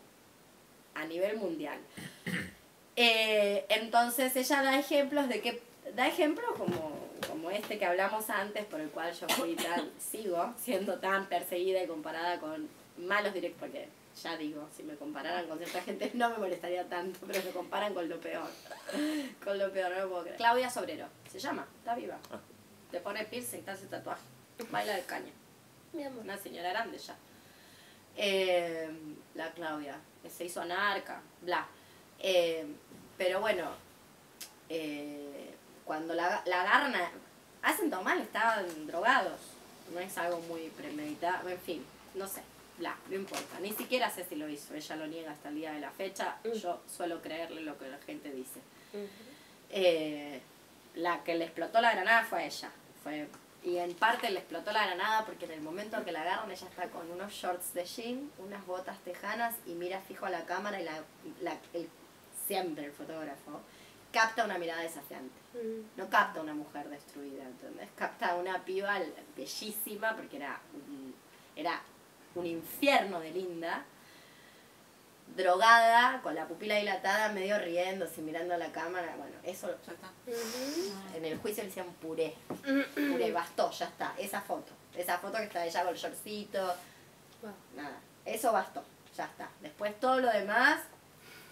a 0.96 1.06
nivel 1.06 1.38
mundial. 1.38 1.80
Eh, 2.96 3.66
entonces 3.70 4.36
ella 4.36 4.62
da 4.62 4.78
ejemplos 4.78 5.28
de 5.28 5.42
que 5.42 5.64
da 5.96 6.08
ejemplos 6.08 6.52
como, 6.56 7.10
como 7.28 7.50
este 7.50 7.80
que 7.80 7.86
hablamos 7.86 8.30
antes 8.30 8.66
por 8.66 8.80
el 8.80 8.90
cual 8.90 9.12
yo 9.14 9.28
fui 9.30 9.56
tan 9.56 9.90
sigo 10.00 10.54
siendo 10.62 11.00
tan 11.00 11.26
perseguida 11.26 11.82
y 11.82 11.88
comparada 11.88 12.40
con 12.40 12.70
malos 12.98 13.34
directos 13.34 13.62
porque 13.62 13.88
ya 14.22 14.38
digo 14.38 14.68
si 14.76 14.84
me 14.84 14.96
compararan 14.96 15.48
con 15.48 15.58
cierta 15.58 15.82
gente 15.82 16.12
no 16.14 16.30
me 16.30 16.38
molestaría 16.38 16.88
tanto 16.88 17.20
pero 17.26 17.44
me 17.44 17.52
comparan 17.52 17.94
con 17.94 18.08
lo 18.08 18.20
peor 18.20 18.48
con 19.44 19.58
lo 19.58 19.72
peor 19.72 19.92
no 19.92 20.00
lo 20.02 20.10
puedo 20.10 20.22
creer 20.24 20.38
Claudia 20.38 20.70
Sobrero 20.70 21.08
se 21.32 21.40
llama 21.40 21.66
está 21.80 21.96
viva 21.96 22.18
Ah. 22.32 22.40
te 22.92 23.00
pone 23.00 23.26
piercing 23.26 23.64
te 23.64 23.72
hace 23.72 23.88
tatuaje 23.88 24.22
baila 24.72 24.96
de 24.96 25.04
caña 25.04 25.32
Mi 25.94 26.04
amor. 26.04 26.24
una 26.24 26.38
señora 26.38 26.70
grande 26.70 26.98
ya. 26.98 27.16
Eh, 28.16 28.90
la 29.36 29.52
Claudia, 29.52 29.98
que 30.22 30.30
se 30.30 30.46
hizo 30.46 30.62
anarca, 30.62 31.20
bla. 31.42 31.66
Eh, 32.20 32.66
pero 33.18 33.40
bueno, 33.42 33.72
eh, 34.70 35.54
cuando 35.86 36.14
la, 36.14 36.42
la 36.46 36.62
agarran, 36.62 36.96
a- 36.96 37.12
hacen 37.64 37.90
todo 37.90 38.04
mal, 38.04 38.20
estaban 38.22 38.88
drogados. 38.88 39.40
No 39.94 40.00
es 40.00 40.18
algo 40.18 40.40
muy 40.42 40.70
premeditado, 40.70 41.50
en 41.50 41.60
fin, 41.60 41.86
no 42.16 42.28
sé, 42.28 42.42
bla, 42.84 42.98
no 43.10 43.16
importa. 43.16 43.60
Ni 43.62 43.72
siquiera 43.72 44.10
sé 44.10 44.26
si 44.26 44.36
lo 44.36 44.48
hizo, 44.50 44.74
ella 44.76 44.96
lo 44.98 45.08
niega 45.08 45.32
hasta 45.32 45.50
el 45.50 45.56
día 45.56 45.72
de 45.72 45.80
la 45.80 45.90
fecha. 45.92 46.38
Mm. 46.44 46.52
Yo 46.52 46.82
suelo 46.86 47.22
creerle 47.22 47.62
lo 47.62 47.78
que 47.78 47.88
la 47.88 47.98
gente 48.00 48.30
dice. 48.32 48.60
Eh, 49.70 50.42
la 50.96 51.24
que 51.24 51.36
le 51.36 51.46
explotó 51.46 51.82
la 51.82 51.92
granada 51.94 52.24
fue 52.26 52.46
ella. 52.46 52.72
Fue, 53.04 53.28
y 53.64 53.78
en 53.78 53.94
parte 53.96 54.30
le 54.30 54.40
explotó 54.40 54.72
la 54.74 54.86
granada 54.86 55.26
porque 55.26 55.46
en 55.46 55.52
el 55.52 55.62
momento 55.62 56.04
que 56.04 56.12
la 56.12 56.22
agarran 56.22 56.52
ella 56.52 56.68
está 56.68 56.90
con 56.90 57.10
unos 57.10 57.32
shorts 57.32 57.74
de 57.74 57.86
jean, 57.86 58.30
unas 58.40 58.66
botas 58.66 59.00
tejanas 59.00 59.56
y 59.66 59.72
mira 59.74 60.02
fijo 60.02 60.26
a 60.26 60.30
la 60.30 60.46
cámara 60.46 60.80
y 60.82 60.84
la, 60.84 61.02
la- 61.42 61.58
el, 61.74 61.88
siempre 62.48 62.86
el 62.86 62.92
fotógrafo 62.92 63.62
capta 64.12 64.44
una 64.46 64.58
mirada 64.58 64.82
desafiante. 64.82 65.34
Mm. 65.54 65.98
No 66.00 66.10
capta 66.10 66.42
una 66.42 66.54
mujer 66.54 66.90
destruida, 66.90 67.44
¿entendés? 67.44 67.90
Capta 67.96 68.36
una 68.36 68.64
piba 68.66 69.00
bellísima 69.36 70.16
porque 70.16 70.36
era 70.38 70.60
era 71.56 71.82
un 72.36 72.46
infierno 72.46 73.20
de 73.20 73.32
linda, 73.32 73.84
drogada, 75.36 76.22
con 76.22 76.36
la 76.36 76.48
pupila 76.48 76.76
dilatada, 76.76 77.30
medio 77.30 77.58
riéndose, 77.60 78.22
mirando 78.22 78.54
a 78.54 78.58
la 78.58 78.72
cámara. 78.72 79.16
Bueno, 79.18 79.36
eso 79.44 79.68
Ya 79.86 79.94
está. 79.94 80.12
En 81.16 81.26
el 81.26 81.38
juicio 81.40 81.64
le 81.64 81.70
decían 81.70 81.88
puré. 82.02 82.36
Puré, 82.94 83.32
bastó, 83.32 83.72
ya 83.72 83.86
está. 83.86 84.14
Esa 84.18 84.42
foto. 84.42 84.72
Esa 84.96 85.18
foto 85.18 85.38
que 85.38 85.46
está 85.46 85.66
ella 85.66 85.84
con 85.84 85.94
el 85.94 86.00
shortcito. 86.00 86.76
Wow. 87.42 87.54
Nada. 87.76 88.00
Eso 88.26 88.54
bastó, 88.54 88.84
ya 89.16 89.26
está. 89.26 89.50
Después 89.62 90.00
todo 90.00 90.20
lo 90.20 90.32
demás, 90.32 90.82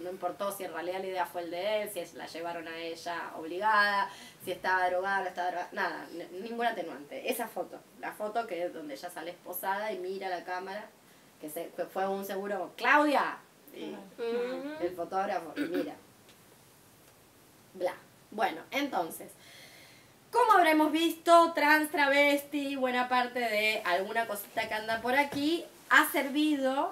no 0.02 0.10
importó 0.10 0.52
si 0.52 0.64
en 0.64 0.74
realidad 0.74 1.00
la 1.00 1.08
idea 1.08 1.26
fue 1.26 1.44
el 1.44 1.52
de 1.52 1.84
él, 1.84 1.90
si 1.90 2.18
la 2.18 2.26
llevaron 2.28 2.68
a 2.68 2.78
ella 2.78 3.32
obligada, 3.38 4.10
si 4.44 4.52
estaba 4.52 4.90
drogada, 4.90 5.22
no 5.22 5.28
estaba 5.28 5.52
drogada. 5.52 5.70
Nada, 5.72 6.08
ningún 6.32 6.66
atenuante. 6.66 7.30
Esa 7.30 7.48
foto. 7.48 7.80
La 8.00 8.12
foto 8.12 8.46
que 8.48 8.66
es 8.66 8.74
donde 8.74 8.96
ella 8.96 9.10
sale 9.10 9.32
esposada 9.32 9.92
y 9.92 10.00
mira 10.00 10.30
la 10.30 10.44
cámara, 10.44 10.90
que, 11.40 11.50
se, 11.50 11.70
que 11.70 11.86
fue 11.86 12.08
un 12.08 12.26
seguro, 12.26 12.74
Claudia. 12.76 13.38
Y 13.74 13.96
el 14.84 14.96
fotógrafo, 14.96 15.54
y 15.56 15.62
mira. 15.62 15.96
Bla. 17.74 17.94
Bueno, 18.32 18.62
entonces, 18.72 19.32
como 20.32 20.54
habremos 20.54 20.92
visto, 20.92 21.52
trans, 21.54 21.92
travesti, 21.92 22.76
buena 22.76 23.10
parte 23.10 23.40
de 23.40 23.82
alguna 23.86 24.28
cosita 24.28 24.68
que 24.68 24.74
anda 24.74 25.02
por 25.02 25.16
aquí, 25.16 25.66
ha 25.90 26.10
servido 26.12 26.92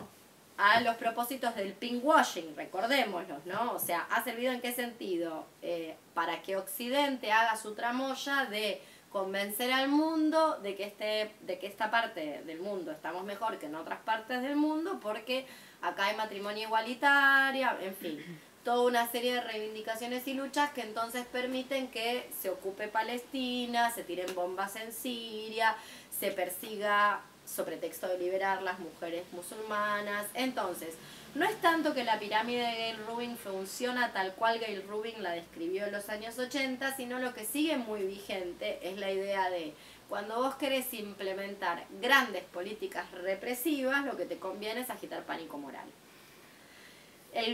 a 0.60 0.82
los 0.82 0.98
propósitos 0.98 1.56
del 1.56 1.72
pinkwashing, 1.72 2.54
recordémoslos, 2.54 3.46
¿no? 3.46 3.72
O 3.72 3.80
sea, 3.80 4.06
¿ha 4.12 4.22
servido 4.26 4.52
en 4.52 4.60
qué 4.60 4.74
sentido? 4.74 5.46
Eh, 5.62 5.96
para 6.14 6.42
que 6.42 6.58
Occidente 6.58 7.32
haga 7.32 7.56
su 7.56 7.76
tramoya 7.76 8.44
de 8.44 8.82
convencer 9.10 9.72
al 9.72 9.88
mundo 9.88 10.60
de 10.62 10.76
que, 10.76 10.84
este, 10.84 11.32
de 11.42 11.60
que 11.60 11.68
esta 11.68 11.90
parte 11.90 12.42
del 12.46 12.60
mundo 12.60 12.92
estamos 12.92 13.24
mejor 13.24 13.58
que 13.58 13.68
en 13.68 13.76
otras 13.76 14.00
partes 14.02 14.42
del 14.42 14.58
mundo 14.58 15.00
porque 15.02 15.48
acá 15.82 16.08
hay 16.08 16.18
matrimonio 16.18 16.64
igualitaria, 16.68 17.78
en 17.80 17.96
fin, 17.96 18.40
toda 18.66 18.86
una 18.86 19.10
serie 19.10 19.36
de 19.36 19.42
reivindicaciones 19.42 20.28
y 20.28 20.34
luchas 20.34 20.72
que 20.72 20.82
entonces 20.82 21.26
permiten 21.26 21.88
que 21.88 22.30
se 22.38 22.50
ocupe 22.50 22.90
Palestina, 22.90 23.92
se 23.92 24.04
tiren 24.04 24.36
bombas 24.36 24.76
en 24.76 24.92
Siria, 24.92 25.78
se 26.12 26.32
persiga 26.32 27.22
sobre 27.50 27.78
texto 27.78 28.08
de 28.08 28.18
liberar 28.18 28.62
las 28.62 28.80
mujeres 28.80 29.24
musulmanas. 29.32 30.28
Entonces, 30.34 30.96
no 31.36 31.46
es 31.46 31.60
tanto 31.62 31.94
que 31.94 32.04
la 32.04 32.20
pirámide 32.20 32.62
de 32.62 32.76
Gail 32.76 33.06
Rubin 33.08 33.38
funciona 33.38 34.14
tal 34.14 34.34
cual 34.34 34.60
Gail 34.60 34.88
Rubin 34.88 35.22
la 35.22 35.32
describió 35.32 35.86
en 35.86 35.92
los 35.92 36.10
años 36.10 36.38
80, 36.38 36.96
sino 36.96 37.20
lo 37.20 37.34
que 37.34 37.46
sigue 37.46 37.78
muy 37.78 38.04
vigente 38.04 38.80
es 38.82 38.98
la 38.98 39.12
idea 39.12 39.50
de 39.50 39.74
cuando 40.08 40.38
vos 40.38 40.56
querés 40.56 40.92
implementar 40.94 41.86
grandes 42.02 42.44
políticas 42.46 43.12
represivas, 43.12 44.06
lo 44.06 44.18
que 44.18 44.26
te 44.26 44.40
conviene 44.40 44.82
es 44.82 44.90
agitar 44.90 45.24
pánico 45.24 45.58
moral. 45.58 45.88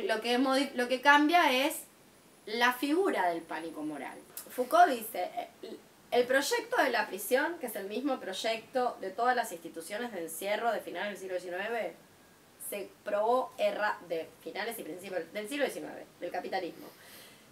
Lo, 0.06 0.22
que, 0.22 0.38
lo 0.74 0.88
que 0.88 1.02
cambia 1.02 1.52
es 1.52 1.82
la 2.46 2.72
figura 2.72 3.28
del 3.28 3.42
pánico 3.42 3.84
moral. 3.84 4.18
Foucault 4.50 4.88
dice, 4.88 5.30
eh, 5.36 5.78
el 6.16 6.26
proyecto 6.26 6.82
de 6.82 6.90
la 6.92 7.08
prisión, 7.08 7.58
que 7.60 7.68
es 7.68 7.76
el 7.76 7.88
mismo 7.88 8.20
proyecto 8.20 8.98
de 9.02 9.10
todas 9.10 9.36
las 9.36 9.52
instituciones 9.52 10.12
de 10.14 10.22
encierro 10.24 10.72
de 10.72 10.80
finales 10.80 11.20
del 11.20 11.40
siglo 11.40 11.40
XIX, 11.58 11.94
se 12.70 12.90
probó 13.04 13.54
erra 13.58 13.98
de 14.08 14.28
finales 14.42 14.80
y 14.80 14.84
principios 14.84 15.32
del 15.34 15.48
siglo 15.50 15.66
XIX, 15.66 15.92
del 16.20 16.32
capitalismo. 16.32 16.88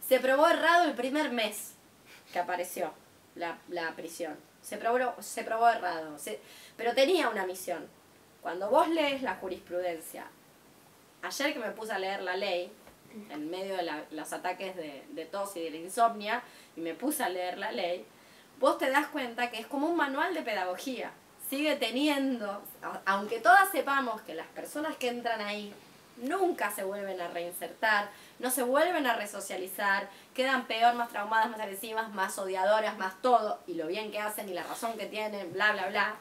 Se 0.08 0.20
probó 0.20 0.48
errado 0.48 0.86
el 0.86 0.94
primer 0.96 1.32
mes 1.32 1.74
que 2.32 2.40
apareció 2.40 2.94
la, 3.36 3.58
la 3.70 3.92
prisión. 3.96 4.38
Se 4.62 4.78
probó, 4.78 5.22
se 5.22 5.44
probó 5.44 5.68
errado, 5.70 6.18
se- 6.18 6.40
pero 6.78 6.94
tenía 6.94 7.30
una 7.30 7.46
misión. 7.46 7.88
Cuando 8.42 8.70
vos 8.70 8.88
lees 8.88 9.22
la 9.22 9.36
jurisprudencia, 9.36 10.26
ayer 11.22 11.54
que 11.54 11.60
me 11.60 11.72
puse 11.72 11.92
a 11.92 12.00
leer 12.00 12.22
la 12.22 12.36
ley, 12.38 12.72
en 13.30 13.50
medio 13.50 13.76
de 13.76 13.84
la- 13.84 14.06
los 14.12 14.32
ataques 14.34 14.76
de, 14.76 15.04
de 15.12 15.26
tos 15.26 15.56
y 15.58 15.64
de 15.64 15.70
la 15.70 15.78
insomnia, 15.78 16.44
y 16.76 16.82
me 16.82 16.94
puse 16.96 17.24
a 17.24 17.30
leer 17.30 17.58
la 17.58 17.72
ley, 17.72 18.06
vos 18.64 18.78
te 18.78 18.90
das 18.90 19.08
cuenta 19.08 19.52
que 19.52 19.60
es 19.60 19.68
como 19.68 19.90
un 19.90 19.98
manual 19.98 20.34
de 20.34 20.42
pedagogía. 20.42 21.12
Sigue 21.50 21.76
teniendo, 21.76 22.62
aunque 23.06 23.42
todas 23.42 23.70
sepamos 23.70 24.22
que 24.22 24.36
las 24.36 24.48
personas 24.48 24.96
que 24.96 25.10
entran 25.10 25.42
ahí 25.42 25.74
nunca 26.16 26.72
se 26.72 26.86
vuelven 26.86 27.20
a 27.20 27.28
reinsertar, 27.28 28.10
no 28.40 28.50
se 28.50 28.64
vuelven 28.64 29.06
a 29.06 29.18
resocializar, 29.18 30.08
quedan 30.34 30.66
peor, 30.66 30.96
más 30.96 31.10
traumadas, 31.10 31.52
más 31.52 31.60
agresivas, 31.60 32.14
más 32.14 32.40
odiadoras, 32.40 32.98
más 32.98 33.22
todo, 33.22 33.60
y 33.68 33.74
lo 33.74 33.88
bien 33.88 34.12
que 34.12 34.20
hacen 34.20 34.48
y 34.48 34.54
la 34.54 34.64
razón 34.64 34.98
que 34.98 35.08
tienen, 35.08 35.52
bla, 35.52 35.74
bla, 35.74 35.90
bla. 35.90 36.16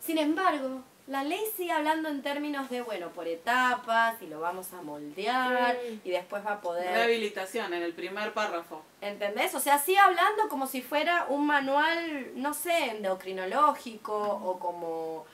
Sin 0.00 0.18
embargo, 0.18 0.82
la 1.08 1.24
ley 1.24 1.40
sigue 1.56 1.72
hablando 1.72 2.08
en 2.08 2.22
términos 2.22 2.68
de, 2.68 2.82
bueno, 2.82 3.08
por 3.10 3.26
etapas, 3.26 4.20
y 4.20 4.26
lo 4.26 4.40
vamos 4.40 4.72
a 4.74 4.82
moldear, 4.82 5.74
Mm. 5.74 6.00
y 6.04 6.10
después 6.10 6.44
va 6.46 6.52
a 6.52 6.60
poder... 6.60 6.92
Rehabilitación 6.92 7.72
en 7.72 7.82
el 7.82 7.94
primer 7.94 8.32
párrafo. 8.34 8.82
¿Entendés? 9.00 9.54
O 9.54 9.60
sea, 9.60 9.78
sigue 9.78 9.98
hablando 9.98 10.48
como 10.48 10.66
si 10.66 10.82
fuera 10.82 11.26
un 11.28 11.46
manual, 11.46 12.32
no 12.34 12.52
sé, 12.52 12.90
endocrinológico 12.90 14.14
o 14.16 14.58
como 14.58 15.24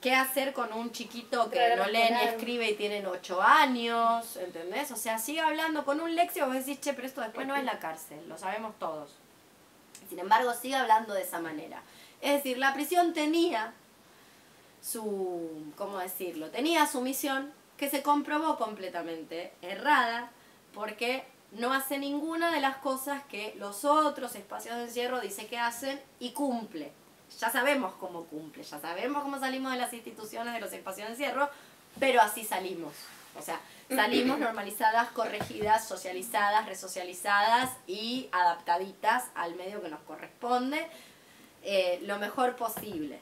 qué 0.00 0.14
hacer 0.14 0.52
con 0.52 0.72
un 0.72 0.92
chiquito 0.92 1.50
que 1.50 1.74
no 1.74 1.86
lee 1.86 2.10
ni 2.10 2.28
escribe 2.28 2.70
y 2.70 2.74
tienen 2.74 3.06
8 3.06 3.42
años, 3.42 4.36
¿entendés? 4.36 4.90
O 4.92 4.96
sea, 4.96 5.18
sigue 5.18 5.40
hablando 5.40 5.84
con 5.84 6.00
un 6.00 6.14
léxico, 6.14 6.46
vos 6.46 6.54
decís, 6.54 6.80
che, 6.80 6.92
pero 6.92 7.08
esto 7.08 7.20
después 7.22 7.46
no 7.46 7.56
es 7.56 7.64
la 7.64 7.78
cárcel, 7.80 8.20
lo 8.28 8.38
sabemos 8.38 8.78
todos. 8.78 9.16
Sin 10.08 10.18
embargo, 10.20 10.54
sigue 10.54 10.76
hablando 10.76 11.14
de 11.14 11.22
esa 11.22 11.40
manera. 11.40 11.82
Es 12.20 12.34
decir, 12.34 12.58
la 12.58 12.72
prisión 12.74 13.12
tenía 13.12 13.72
su, 14.80 15.72
¿cómo 15.76 15.98
decirlo? 15.98 16.50
Tenía 16.50 16.86
su 16.86 17.00
misión 17.00 17.52
que 17.76 17.90
se 17.90 18.02
comprobó 18.02 18.56
completamente 18.56 19.52
errada 19.62 20.30
porque 20.74 21.24
no 21.52 21.72
hace 21.72 21.98
ninguna 21.98 22.50
de 22.50 22.60
las 22.60 22.76
cosas 22.78 23.22
que 23.24 23.54
los 23.58 23.84
otros 23.84 24.34
espacios 24.34 24.76
de 24.76 24.84
encierro 24.84 25.20
dice 25.20 25.46
que 25.46 25.58
hacen 25.58 26.00
y 26.18 26.32
cumple. 26.32 26.92
Ya 27.40 27.50
sabemos 27.50 27.94
cómo 27.98 28.24
cumple, 28.24 28.62
ya 28.62 28.78
sabemos 28.78 29.22
cómo 29.22 29.38
salimos 29.38 29.72
de 29.72 29.78
las 29.78 29.92
instituciones 29.92 30.54
de 30.54 30.60
los 30.60 30.72
espacios 30.72 31.08
de 31.08 31.12
encierro, 31.14 31.48
pero 31.98 32.20
así 32.20 32.44
salimos. 32.44 32.94
O 33.38 33.42
sea, 33.42 33.60
salimos 33.88 34.38
normalizadas, 34.40 35.10
corregidas, 35.10 35.86
socializadas, 35.86 36.66
resocializadas 36.66 37.70
y 37.86 38.28
adaptaditas 38.32 39.24
al 39.34 39.54
medio 39.56 39.82
que 39.82 39.88
nos 39.88 40.00
corresponde 40.00 40.86
eh, 41.62 41.98
lo 42.02 42.18
mejor 42.18 42.56
posible. 42.56 43.20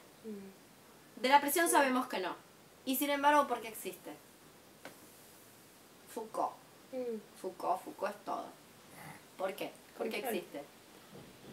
De 1.24 1.30
la 1.30 1.40
prisión 1.40 1.70
sabemos 1.70 2.06
que 2.06 2.18
no. 2.18 2.36
Y 2.84 2.96
sin 2.96 3.08
embargo, 3.08 3.46
¿por 3.46 3.62
qué 3.62 3.68
existe? 3.68 4.10
Foucault. 6.12 6.52
Mm. 6.92 7.16
Foucault, 7.40 7.82
Foucault 7.82 8.14
es 8.14 8.24
todo. 8.26 8.44
¿Por 9.38 9.54
qué? 9.54 9.70
¿Por 9.96 10.10
qué 10.10 10.20
Control. 10.20 10.34
existe? 10.34 10.62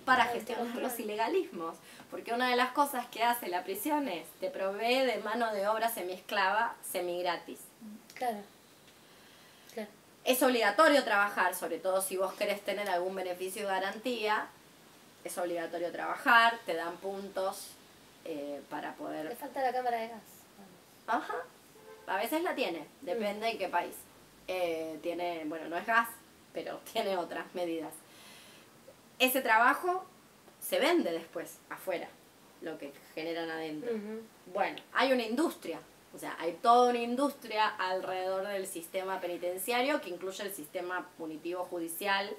Para 0.04 0.26
gestionar 0.26 0.76
los 0.76 1.00
ilegalismos. 1.00 1.78
Porque 2.10 2.34
una 2.34 2.50
de 2.50 2.58
las 2.58 2.74
cosas 2.74 3.08
que 3.08 3.24
hace 3.24 3.48
la 3.48 3.64
prisión 3.64 4.10
es 4.10 4.28
te 4.42 4.50
provee 4.50 5.06
de 5.06 5.20
mano 5.24 5.54
de 5.54 5.66
obra 5.70 5.88
semiesclava, 5.88 6.76
semigratis. 6.84 7.60
Claro. 8.14 8.40
Claro. 9.74 9.90
Es 10.26 10.44
obligatorio 10.44 11.02
trabajar, 11.06 11.56
sobre 11.56 11.78
todo 11.78 12.02
si 12.02 12.18
vos 12.18 12.34
querés 12.34 12.60
tener 12.66 12.90
algún 12.90 13.16
beneficio 13.16 13.62
y 13.62 13.68
garantía. 13.68 14.50
Es 15.24 15.38
obligatorio 15.38 15.94
trabajar, 15.94 16.60
te 16.66 16.74
dan 16.74 16.98
puntos 16.98 17.70
eh, 18.26 18.62
para 18.70 18.90
Le 18.90 18.96
poder 18.96 19.36
falta 19.36 19.62
la 19.62 19.74
cámara 19.74 19.98
de 19.98 20.08
gas. 20.10 20.22
Ajá. 21.08 21.36
A 22.08 22.18
veces 22.18 22.44
la 22.44 22.56
tiene, 22.56 22.86
depende 23.02 23.48
de 23.48 23.58
qué 23.58 23.68
país. 23.70 23.96
Eh, 24.48 25.00
tiene, 25.02 25.44
bueno, 25.46 25.70
no 25.70 25.78
es 25.78 25.86
gas, 25.86 26.10
pero 26.54 26.80
tiene 26.92 27.18
otras 27.18 27.54
medidas. 27.54 27.94
Ese 29.20 29.42
trabajo 29.42 30.06
se 30.60 30.80
vende 30.80 31.12
después 31.12 31.58
afuera, 31.70 32.10
lo 32.62 32.78
que 32.78 32.94
generan 33.14 33.50
adentro. 33.50 33.92
Bueno, 34.48 34.82
hay 34.94 35.12
una 35.12 35.24
industria, 35.24 35.80
o 36.14 36.18
sea, 36.18 36.36
hay 36.40 36.54
toda 36.54 36.90
una 36.90 37.00
industria 37.00 37.68
alrededor 37.68 38.48
del 38.48 38.68
sistema 38.68 39.20
penitenciario 39.22 40.02
que 40.02 40.10
incluye 40.10 40.44
el 40.44 40.54
sistema 40.54 41.08
punitivo 41.18 41.64
judicial, 41.66 42.30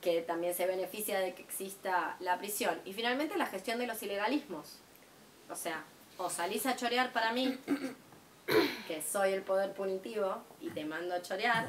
que 0.00 0.22
también 0.22 0.54
se 0.54 0.66
beneficia 0.66 1.18
de 1.18 1.34
que 1.34 1.42
exista 1.42 2.16
la 2.20 2.38
prisión. 2.38 2.80
Y 2.84 2.92
finalmente 2.92 3.36
la 3.36 3.46
gestión 3.46 3.78
de 3.78 3.86
los 3.86 4.02
ilegalismos. 4.02 4.78
O 5.50 5.56
sea, 5.56 5.84
o 6.18 6.30
salís 6.30 6.66
a 6.66 6.76
chorear 6.76 7.12
para 7.12 7.32
mí, 7.32 7.58
que 8.86 9.02
soy 9.02 9.32
el 9.32 9.42
poder 9.42 9.72
punitivo 9.72 10.42
y 10.60 10.70
te 10.70 10.84
mando 10.84 11.14
a 11.14 11.22
chorear, 11.22 11.68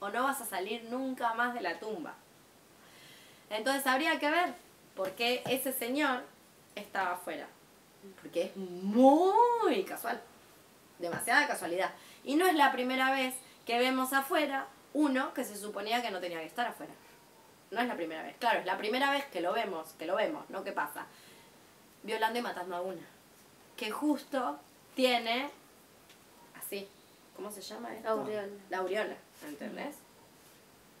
o 0.00 0.08
no 0.08 0.24
vas 0.24 0.40
a 0.40 0.46
salir 0.46 0.84
nunca 0.84 1.34
más 1.34 1.54
de 1.54 1.60
la 1.60 1.78
tumba. 1.78 2.14
Entonces 3.50 3.86
habría 3.86 4.18
que 4.18 4.30
ver 4.30 4.54
por 4.94 5.12
qué 5.12 5.42
ese 5.46 5.72
señor 5.72 6.22
estaba 6.74 7.12
afuera. 7.12 7.48
Porque 8.20 8.44
es 8.44 8.56
muy 8.56 9.84
casual. 9.84 10.20
Demasiada 10.98 11.46
casualidad. 11.46 11.92
Y 12.24 12.36
no 12.36 12.46
es 12.46 12.54
la 12.54 12.72
primera 12.72 13.10
vez 13.10 13.34
que 13.64 13.78
vemos 13.78 14.12
afuera 14.12 14.66
uno 14.94 15.34
que 15.34 15.44
se 15.44 15.56
suponía 15.56 16.02
que 16.02 16.10
no 16.10 16.20
tenía 16.20 16.40
que 16.40 16.46
estar 16.46 16.66
afuera. 16.66 16.92
No 17.70 17.80
es 17.80 17.86
la 17.86 17.96
primera 17.96 18.22
vez. 18.22 18.36
Claro, 18.38 18.60
es 18.60 18.66
la 18.66 18.78
primera 18.78 19.10
vez 19.10 19.24
que 19.26 19.40
lo 19.40 19.52
vemos, 19.52 19.90
que 19.98 20.06
lo 20.06 20.16
vemos, 20.16 20.48
¿no? 20.50 20.64
¿Qué 20.64 20.72
pasa? 20.72 21.06
Violando 22.02 22.38
y 22.38 22.42
matando 22.42 22.76
a 22.76 22.80
una. 22.80 23.02
Que 23.76 23.90
justo 23.90 24.58
tiene 24.94 25.50
así. 26.58 26.88
¿Cómo 27.36 27.50
se 27.50 27.60
llama 27.60 27.94
esto? 27.94 28.08
Aureola. 28.08 28.48
La 28.70 28.78
aureola, 28.78 29.16
¿entendés? 29.46 29.96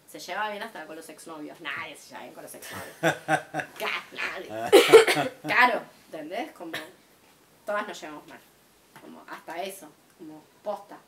Se 0.08 0.18
lleva 0.18 0.50
bien 0.50 0.62
hasta 0.62 0.86
con 0.86 0.96
los 0.96 1.08
exnovios. 1.08 1.60
Nadie 1.60 1.96
se 1.96 2.10
lleva 2.10 2.22
bien 2.22 2.34
con 2.34 2.42
los 2.42 2.54
exnovios. 2.54 2.96
Nadie. 4.12 5.32
Claro, 5.42 5.82
¿entendés? 6.06 6.52
Como 6.52 6.72
todas 7.66 7.88
nos 7.88 8.00
llevamos 8.00 8.26
mal. 8.28 8.40
Como 9.00 9.22
hasta 9.28 9.62
eso, 9.62 9.88
como 10.16 10.42
posta. 10.62 10.98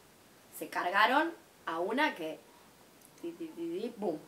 Se 0.59 0.69
cargaron 0.69 1.33
a 1.67 1.79
una 1.79 2.15
que. 2.15 2.39
Boom. 3.97 4.19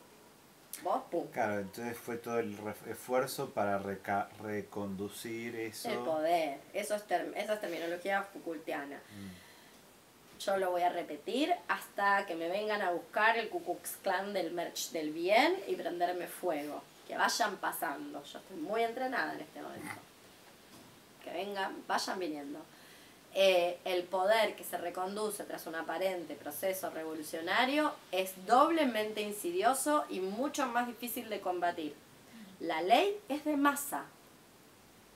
Claro, 1.32 1.58
entonces 1.60 1.96
fue 1.96 2.16
todo 2.16 2.38
el 2.38 2.56
esfuerzo 2.88 3.50
para 3.50 3.78
reca- 3.78 4.28
reconducir 4.42 5.54
eso. 5.56 5.88
El 5.90 5.98
poder. 5.98 6.58
Eso 6.74 6.94
es, 6.94 7.06
term- 7.08 7.32
esa 7.36 7.54
es 7.54 7.60
terminología 7.60 8.22
Foucaultiana. 8.22 8.96
Mm. 8.96 10.40
Yo 10.40 10.56
lo 10.56 10.70
voy 10.72 10.82
a 10.82 10.88
repetir 10.88 11.54
hasta 11.68 12.26
que 12.26 12.34
me 12.34 12.48
vengan 12.48 12.82
a 12.82 12.90
buscar 12.90 13.38
el 13.38 13.48
Ku 13.48 13.62
Klux 13.64 13.96
Klan 14.02 14.32
del 14.32 14.50
merch 14.52 14.90
del 14.90 15.12
bien 15.12 15.56
y 15.68 15.76
prenderme 15.76 16.26
fuego. 16.26 16.82
Que 17.06 17.16
vayan 17.16 17.56
pasando. 17.58 18.22
Yo 18.24 18.38
estoy 18.38 18.56
muy 18.56 18.82
entrenada 18.82 19.34
en 19.34 19.40
este 19.40 19.60
momento. 19.62 20.00
Que 21.22 21.30
vengan, 21.30 21.76
vayan 21.86 22.18
viniendo. 22.18 22.58
Eh, 23.34 23.78
el 23.84 24.02
poder 24.04 24.56
que 24.56 24.64
se 24.64 24.76
reconduce 24.76 25.44
tras 25.44 25.66
un 25.66 25.74
aparente 25.74 26.34
proceso 26.34 26.90
revolucionario 26.90 27.92
es 28.10 28.34
doblemente 28.46 29.22
insidioso 29.22 30.04
y 30.10 30.20
mucho 30.20 30.66
más 30.66 30.86
difícil 30.86 31.30
de 31.30 31.40
combatir. 31.40 31.94
La 32.60 32.82
ley 32.82 33.18
es 33.28 33.44
de 33.44 33.56
masa. 33.56 34.04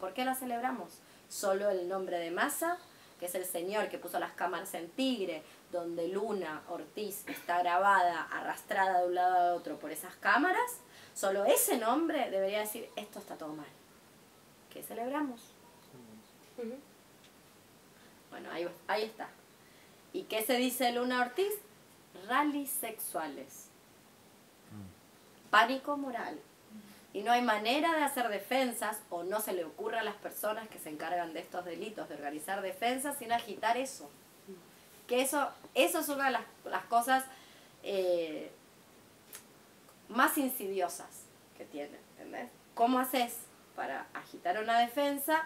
¿Por 0.01 0.14
qué 0.14 0.25
la 0.25 0.35
celebramos? 0.35 0.99
Solo 1.29 1.69
el 1.69 1.89
nombre 1.89 2.19
de 2.19 2.31
masa, 2.31 2.79
que 3.21 3.27
es 3.27 3.35
el 3.35 3.45
señor 3.45 3.89
que 3.89 3.99
puso 3.99 4.19
las 4.19 4.33
cámaras 4.33 4.73
en 4.75 4.89
Tigre, 4.91 5.43
donde 5.71 6.09
Luna 6.09 6.62
Ortiz 6.71 7.23
está 7.29 7.59
grabada, 7.59 8.23
arrastrada 8.31 9.01
de 9.01 9.09
un 9.09 9.14
lado 9.14 9.37
a 9.37 9.55
otro 9.55 9.79
por 9.79 9.91
esas 9.91 10.14
cámaras, 10.17 10.81
solo 11.14 11.45
ese 11.45 11.77
nombre 11.77 12.31
debería 12.31 12.61
decir, 12.61 12.89
esto 12.97 13.19
está 13.19 13.37
todo 13.37 13.53
mal. 13.53 13.67
¿Qué 14.73 14.83
celebramos? 14.83 15.41
Ujú. 16.59 16.77
Bueno, 18.37 18.51
ahí, 18.53 18.68
ahí 18.87 19.05
está. 19.05 19.28
¿Y 20.12 20.24
qué 20.24 20.43
se 20.43 20.59
dice 20.59 20.93
Luna 20.93 21.22
Ortiz? 21.22 21.55
Rallies 22.28 22.68
sexuales. 22.68 23.68
Pánico 25.49 25.97
moral. 25.97 26.39
Y 27.14 27.22
no 27.22 27.32
hay 27.32 27.41
manera 27.41 27.97
de 27.97 28.03
hacer 28.03 28.28
defensas 28.28 29.01
o 29.09 29.22
no 29.22 29.41
se 29.41 29.55
le 29.55 29.64
ocurre 29.64 29.99
a 29.99 30.03
las 30.03 30.16
personas 30.16 30.68
que 30.68 30.78
se 30.78 30.91
encargan 30.91 31.32
de 31.32 31.41
estos 31.41 31.64
delitos 31.64 32.11
de 32.11 32.16
organizar 32.16 32.61
defensas 32.61 33.16
sin 33.16 33.32
agitar 33.32 33.78
eso. 33.78 34.11
Que 35.07 35.22
eso, 35.22 35.49
eso 35.72 36.01
es 36.01 36.09
una 36.11 36.26
de 36.26 36.32
las, 36.32 36.43
las 36.66 36.84
cosas 36.84 37.24
eh, 37.82 38.51
más 40.11 40.37
insidiosas 40.37 41.22
que 41.57 41.64
tiene. 41.64 41.97
¿entendés? 42.18 42.51
¿Cómo 42.74 42.99
haces 42.99 43.39
para 43.74 44.09
agitar 44.12 44.62
una 44.62 44.78
defensa 44.80 45.43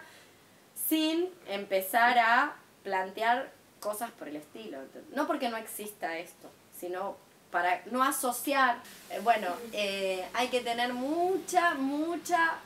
sin 0.75 1.29
empezar 1.47 2.19
a 2.19 2.57
plantear 2.83 3.51
cosas 3.79 4.11
por 4.11 4.27
el 4.27 4.35
estilo? 4.35 4.79
No 5.13 5.27
porque 5.27 5.49
no 5.49 5.57
exista 5.57 6.17
esto, 6.17 6.49
sino 6.77 7.17
para 7.51 7.81
no 7.91 8.03
asociar, 8.03 8.77
eh, 9.09 9.19
bueno, 9.21 9.47
eh, 9.73 10.25
hay 10.33 10.47
que 10.47 10.61
tener 10.61 10.93
mucha, 10.93 11.73
mucha 11.75 12.57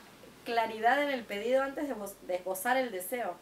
claridad 0.44 1.02
en 1.02 1.10
el 1.10 1.24
pedido 1.24 1.62
antes 1.62 1.88
de, 2.22 2.34
esbozar 2.34 2.76
el 2.76 2.92
deseo. 2.92 3.32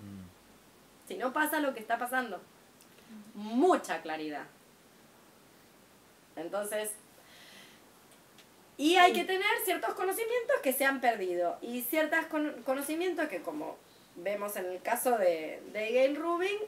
Mm. 0.00 1.08
Si 1.08 1.16
no 1.16 1.32
pasa 1.32 1.60
lo 1.60 1.72
que 1.72 1.80
está 1.80 1.98
pasando. 1.98 2.40
Mucha 3.34 4.02
claridad. 4.02 4.44
Entonces, 6.34 6.90
y 8.76 8.96
hay 8.96 9.12
que 9.12 9.24
tener 9.24 9.46
ciertos 9.64 9.94
conocimientos 9.94 10.56
que 10.62 10.72
se 10.72 10.84
han 10.84 11.00
perdido. 11.00 11.58
Y 11.62 11.82
ciertos 11.82 12.26
con- 12.26 12.62
conocimientos 12.64 13.28
que, 13.28 13.42
como 13.42 13.76
vemos 14.22 14.56
en 14.56 14.66
el 14.66 14.82
caso 14.82 15.18
de, 15.18 15.62
de 15.72 15.92
Gail 15.92 16.16
Rubin, 16.16 16.58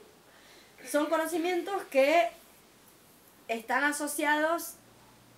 son 0.87 1.07
conocimientos 1.07 1.83
que 1.85 2.31
están 3.49 3.85
asociados 3.85 4.75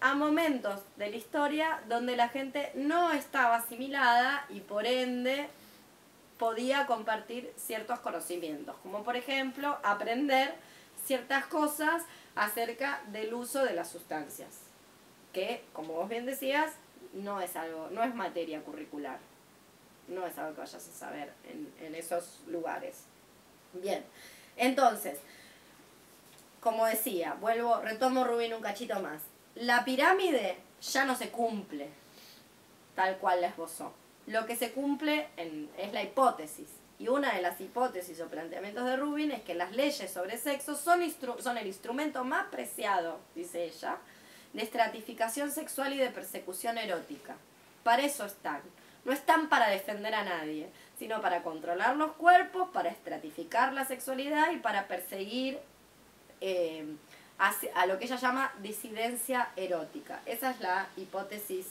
a 0.00 0.14
momentos 0.14 0.80
de 0.96 1.10
la 1.10 1.16
historia 1.16 1.80
donde 1.88 2.16
la 2.16 2.28
gente 2.28 2.72
no 2.74 3.12
estaba 3.12 3.56
asimilada 3.56 4.44
y 4.48 4.60
por 4.60 4.86
ende 4.86 5.48
podía 6.38 6.86
compartir 6.86 7.52
ciertos 7.56 8.00
conocimientos, 8.00 8.74
como 8.82 9.04
por 9.04 9.16
ejemplo 9.16 9.78
aprender 9.84 10.54
ciertas 11.04 11.46
cosas 11.46 12.02
acerca 12.34 13.00
del 13.12 13.32
uso 13.32 13.64
de 13.64 13.74
las 13.74 13.90
sustancias, 13.90 14.48
que 15.32 15.62
como 15.72 15.94
vos 15.94 16.08
bien 16.08 16.26
decías, 16.26 16.72
no 17.12 17.40
es 17.40 17.54
algo, 17.56 17.88
no 17.92 18.02
es 18.02 18.14
materia 18.14 18.60
curricular, 18.62 19.18
no 20.08 20.26
es 20.26 20.36
algo 20.38 20.54
que 20.54 20.60
vayas 20.60 20.88
a 20.88 20.92
saber 20.92 21.32
en, 21.44 21.72
en 21.80 21.94
esos 21.94 22.40
lugares. 22.48 23.04
Bien, 23.72 24.04
entonces, 24.56 25.18
como 26.60 26.86
decía, 26.86 27.36
vuelvo, 27.40 27.80
retomo 27.80 28.24
Rubín 28.24 28.54
un 28.54 28.62
cachito 28.62 29.00
más. 29.00 29.22
La 29.54 29.84
pirámide 29.84 30.56
ya 30.80 31.04
no 31.04 31.14
se 31.14 31.30
cumple 31.30 31.88
tal 32.94 33.18
cual 33.18 33.40
la 33.40 33.48
esbozó. 33.48 33.92
Lo 34.26 34.46
que 34.46 34.56
se 34.56 34.72
cumple 34.72 35.28
es 35.36 35.92
la 35.92 36.02
hipótesis. 36.02 36.68
Y 36.98 37.08
una 37.08 37.34
de 37.34 37.42
las 37.42 37.60
hipótesis 37.60 38.20
o 38.20 38.28
planteamientos 38.28 38.84
de 38.84 38.96
Rubin 38.96 39.32
es 39.32 39.42
que 39.42 39.54
las 39.54 39.72
leyes 39.72 40.10
sobre 40.10 40.38
sexo 40.38 40.76
son, 40.76 41.00
son 41.40 41.58
el 41.58 41.66
instrumento 41.66 42.22
más 42.22 42.46
preciado, 42.46 43.18
dice 43.34 43.64
ella, 43.64 43.98
de 44.52 44.62
estratificación 44.62 45.50
sexual 45.50 45.94
y 45.94 45.98
de 45.98 46.10
persecución 46.10 46.78
erótica. 46.78 47.36
Para 47.82 48.04
eso 48.04 48.24
están. 48.24 48.60
No 49.04 49.12
están 49.12 49.48
para 49.48 49.68
defender 49.68 50.14
a 50.14 50.24
nadie, 50.24 50.68
sino 50.98 51.20
para 51.20 51.42
controlar 51.42 51.96
los 51.96 52.12
cuerpos, 52.12 52.68
para 52.70 52.88
estratificar 52.88 53.72
la 53.72 53.84
sexualidad 53.84 54.52
y 54.52 54.58
para 54.58 54.86
perseguir 54.86 55.58
eh, 56.40 56.84
a 57.74 57.86
lo 57.86 57.98
que 57.98 58.04
ella 58.04 58.16
llama 58.16 58.52
disidencia 58.60 59.50
erótica. 59.56 60.20
Esa 60.26 60.50
es 60.50 60.60
la 60.60 60.86
hipótesis 60.96 61.66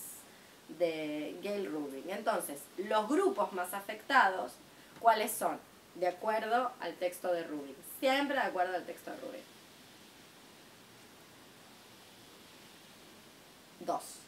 de 0.67 1.37
Gail 1.41 1.71
Rubin. 1.71 2.09
Entonces, 2.09 2.59
los 2.77 3.07
grupos 3.07 3.53
más 3.53 3.73
afectados, 3.73 4.53
¿cuáles 4.99 5.31
son? 5.31 5.59
De 5.95 6.07
acuerdo 6.07 6.71
al 6.79 6.95
texto 6.95 7.31
de 7.31 7.43
Rubin. 7.43 7.75
Siempre 7.99 8.35
de 8.35 8.43
acuerdo 8.43 8.75
al 8.75 8.85
texto 8.85 9.11
de 9.11 9.17
Rubin. 9.17 9.41
Dos. 13.81 14.19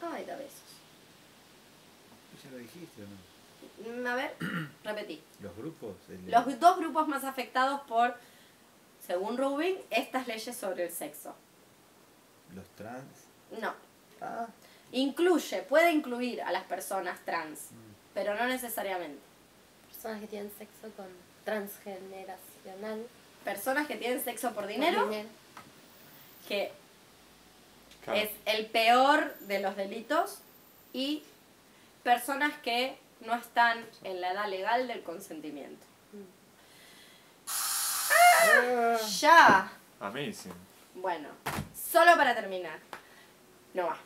Ay, 0.00 0.24
da 0.24 0.36
besos. 0.36 0.65
¿Ya 2.46 2.52
lo 2.52 2.58
dijiste 2.58 3.02
o 3.02 3.06
no? 3.06 4.02
Mm, 4.02 4.06
A 4.06 4.14
ver, 4.14 4.34
repetí. 4.84 5.22
Los 5.40 5.56
grupos. 5.56 5.96
el- 6.08 6.30
Los 6.30 6.58
dos 6.60 6.78
grupos 6.78 7.08
más 7.08 7.24
afectados 7.24 7.80
por, 7.82 8.14
según 9.06 9.36
Rubin, 9.36 9.76
estas 9.90 10.26
leyes 10.26 10.56
sobre 10.56 10.84
el 10.86 10.92
sexo. 10.92 11.34
Los 12.54 12.66
trans. 12.76 13.04
No. 13.60 13.74
Ah, 14.20 14.46
Incluye, 14.92 15.62
puede 15.62 15.90
incluir 15.92 16.40
a 16.42 16.52
las 16.52 16.62
personas 16.64 17.18
trans, 17.24 17.68
pero 18.14 18.34
no 18.36 18.46
necesariamente. 18.46 19.18
Personas 19.92 20.20
que 20.20 20.26
tienen 20.28 20.50
sexo 20.56 20.88
con 20.96 21.06
transgeneracional. 21.44 23.04
Personas 23.44 23.86
que 23.88 23.96
tienen 23.96 24.22
sexo 24.22 24.52
por 24.54 24.66
dinero, 24.68 25.10
que 26.48 26.70
Claro. 28.04 28.20
es 28.20 28.30
el 28.46 28.66
peor 28.66 29.34
de 29.40 29.58
los 29.60 29.74
delitos, 29.76 30.38
y 30.92 31.24
personas 32.06 32.52
que 32.62 32.96
no 33.26 33.34
están 33.34 33.84
en 34.04 34.20
la 34.20 34.30
edad 34.30 34.48
legal 34.48 34.86
del 34.86 35.02
consentimiento. 35.02 35.84
Ya. 39.18 39.72
Amazing. 39.98 40.52
Bueno, 40.94 41.28
solo 41.74 42.16
para 42.16 42.32
terminar. 42.32 42.78
No 43.74 43.86
va. 43.86 43.98